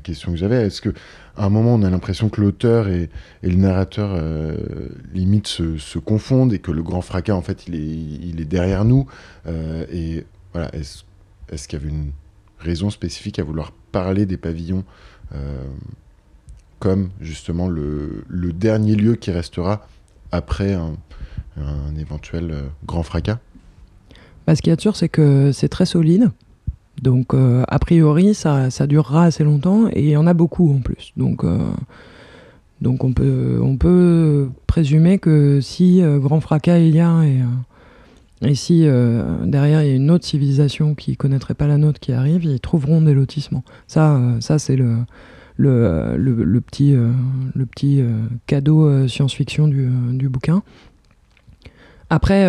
[0.00, 0.66] question que j'avais.
[0.66, 0.90] Est-ce qu'à
[1.36, 3.08] un moment, on a l'impression que l'auteur et,
[3.42, 8.28] le narrateur euh, limite se, confondent et que le grand fracas, en fait, il est,
[8.28, 9.06] il est derrière nous
[9.46, 12.10] euh, Et voilà, est-ce qu'il y avait une
[12.58, 14.84] raison spécifique à vouloir parler des pavillons
[16.78, 19.86] comme justement le, dernier lieu qui restera
[20.32, 20.94] après un,
[21.98, 23.38] éventuel euh, grand fracas
[24.46, 26.30] bah, Ce qui est sûr, c'est que c'est très solide.
[27.02, 30.78] Donc, euh, a priori, ça, durera assez longtemps et il y en a beaucoup en
[30.78, 31.12] plus.
[31.16, 31.58] Donc, euh,
[32.80, 37.40] donc on, peut, on peut présumer que si grand fracas il y a et,
[38.42, 38.86] et si
[39.44, 42.60] derrière il y a une autre civilisation qui connaîtrait pas la nôtre qui arrive, ils
[42.60, 43.64] trouveront des lotissements.
[43.88, 44.98] Ça, ça c'est le,
[45.58, 47.10] le, le, petit, euh,
[47.56, 50.62] euh, cadeau euh, science-fiction du, du, bouquin.
[52.10, 52.46] Après,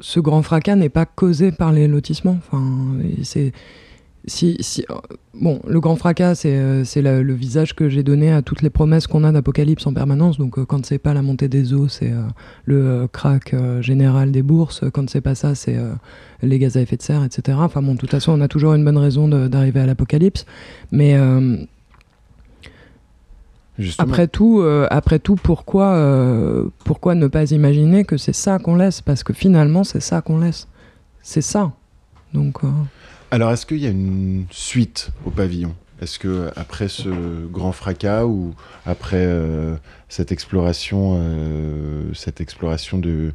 [0.00, 2.38] ce grand fracas n'est pas causé par les lotissements.
[2.38, 3.52] Enfin, c'est
[4.26, 4.84] si, si,
[5.34, 9.24] bon, le grand fracas, c'est le visage que j'ai donné à toutes les promesses qu'on
[9.24, 10.38] a d'apocalypse en permanence.
[10.38, 12.12] Donc, quand c'est pas la montée des eaux, c'est
[12.64, 14.84] le crack général des bourses.
[14.92, 15.76] Quand c'est pas ça, c'est
[16.42, 17.58] les gaz à effet de serre, etc.
[17.60, 20.44] Enfin bon, de toute façon, on a toujours une bonne raison d'arriver à l'apocalypse.
[20.90, 21.56] Mais euh,
[23.98, 28.76] après tout, euh, après tout, pourquoi, euh, pourquoi ne pas imaginer que c'est ça qu'on
[28.76, 29.00] laisse?
[29.00, 30.68] Parce que finalement, c'est ça qu'on laisse.
[31.22, 31.72] C'est ça.
[32.34, 32.60] Donc.
[33.32, 35.74] Alors, est-ce qu'il y a une suite au pavillon?
[36.02, 37.08] Est-ce que après ce
[37.46, 38.54] grand fracas ou
[38.84, 39.74] après euh,
[40.10, 43.32] cette exploration, euh, cette exploration du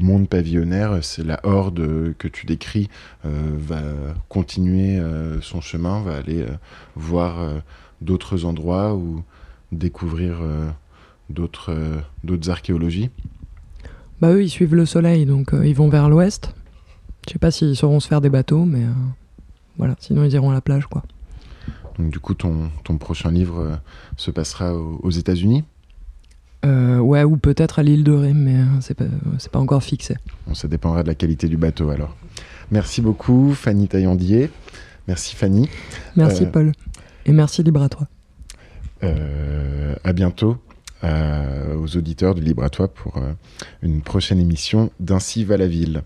[0.00, 2.88] monde pavillonnaire, c'est la horde que tu décris
[3.26, 3.82] euh, va
[4.30, 4.98] continuer
[5.42, 6.46] son chemin, va aller
[6.96, 7.62] voir
[8.00, 9.24] d'autres endroits ou
[9.72, 10.38] découvrir
[11.28, 11.76] d'autres
[12.24, 13.10] d'autres archéologies?
[14.22, 16.54] Bah eux, ils suivent le soleil, donc ils vont vers l'ouest.
[17.28, 18.82] Je sais pas s'ils sauront se faire des bateaux, mais
[19.76, 21.02] voilà, sinon ils iront à la plage, quoi.
[21.98, 23.76] Donc du coup, ton, ton prochain livre euh,
[24.16, 25.64] se passera aux, États-Unis?
[26.64, 29.04] Euh, Ouais, ou peut-être à l'île de Ré, mais euh, c'est pas,
[29.52, 30.16] pas encore fixé.
[30.46, 32.16] Bon, ça dépendra de la qualité du bateau alors.
[32.70, 34.50] Merci beaucoup, Fanny Taillandier.
[35.06, 35.68] Merci, Fanny.
[36.16, 36.72] Merci, Paul.
[37.24, 38.06] Et merci, Libre à toi.
[39.02, 40.58] à bientôt.
[41.02, 43.22] aux auditeurs de Libre à toi pour
[43.82, 46.02] une prochaine émission d'Ainsi va la ville.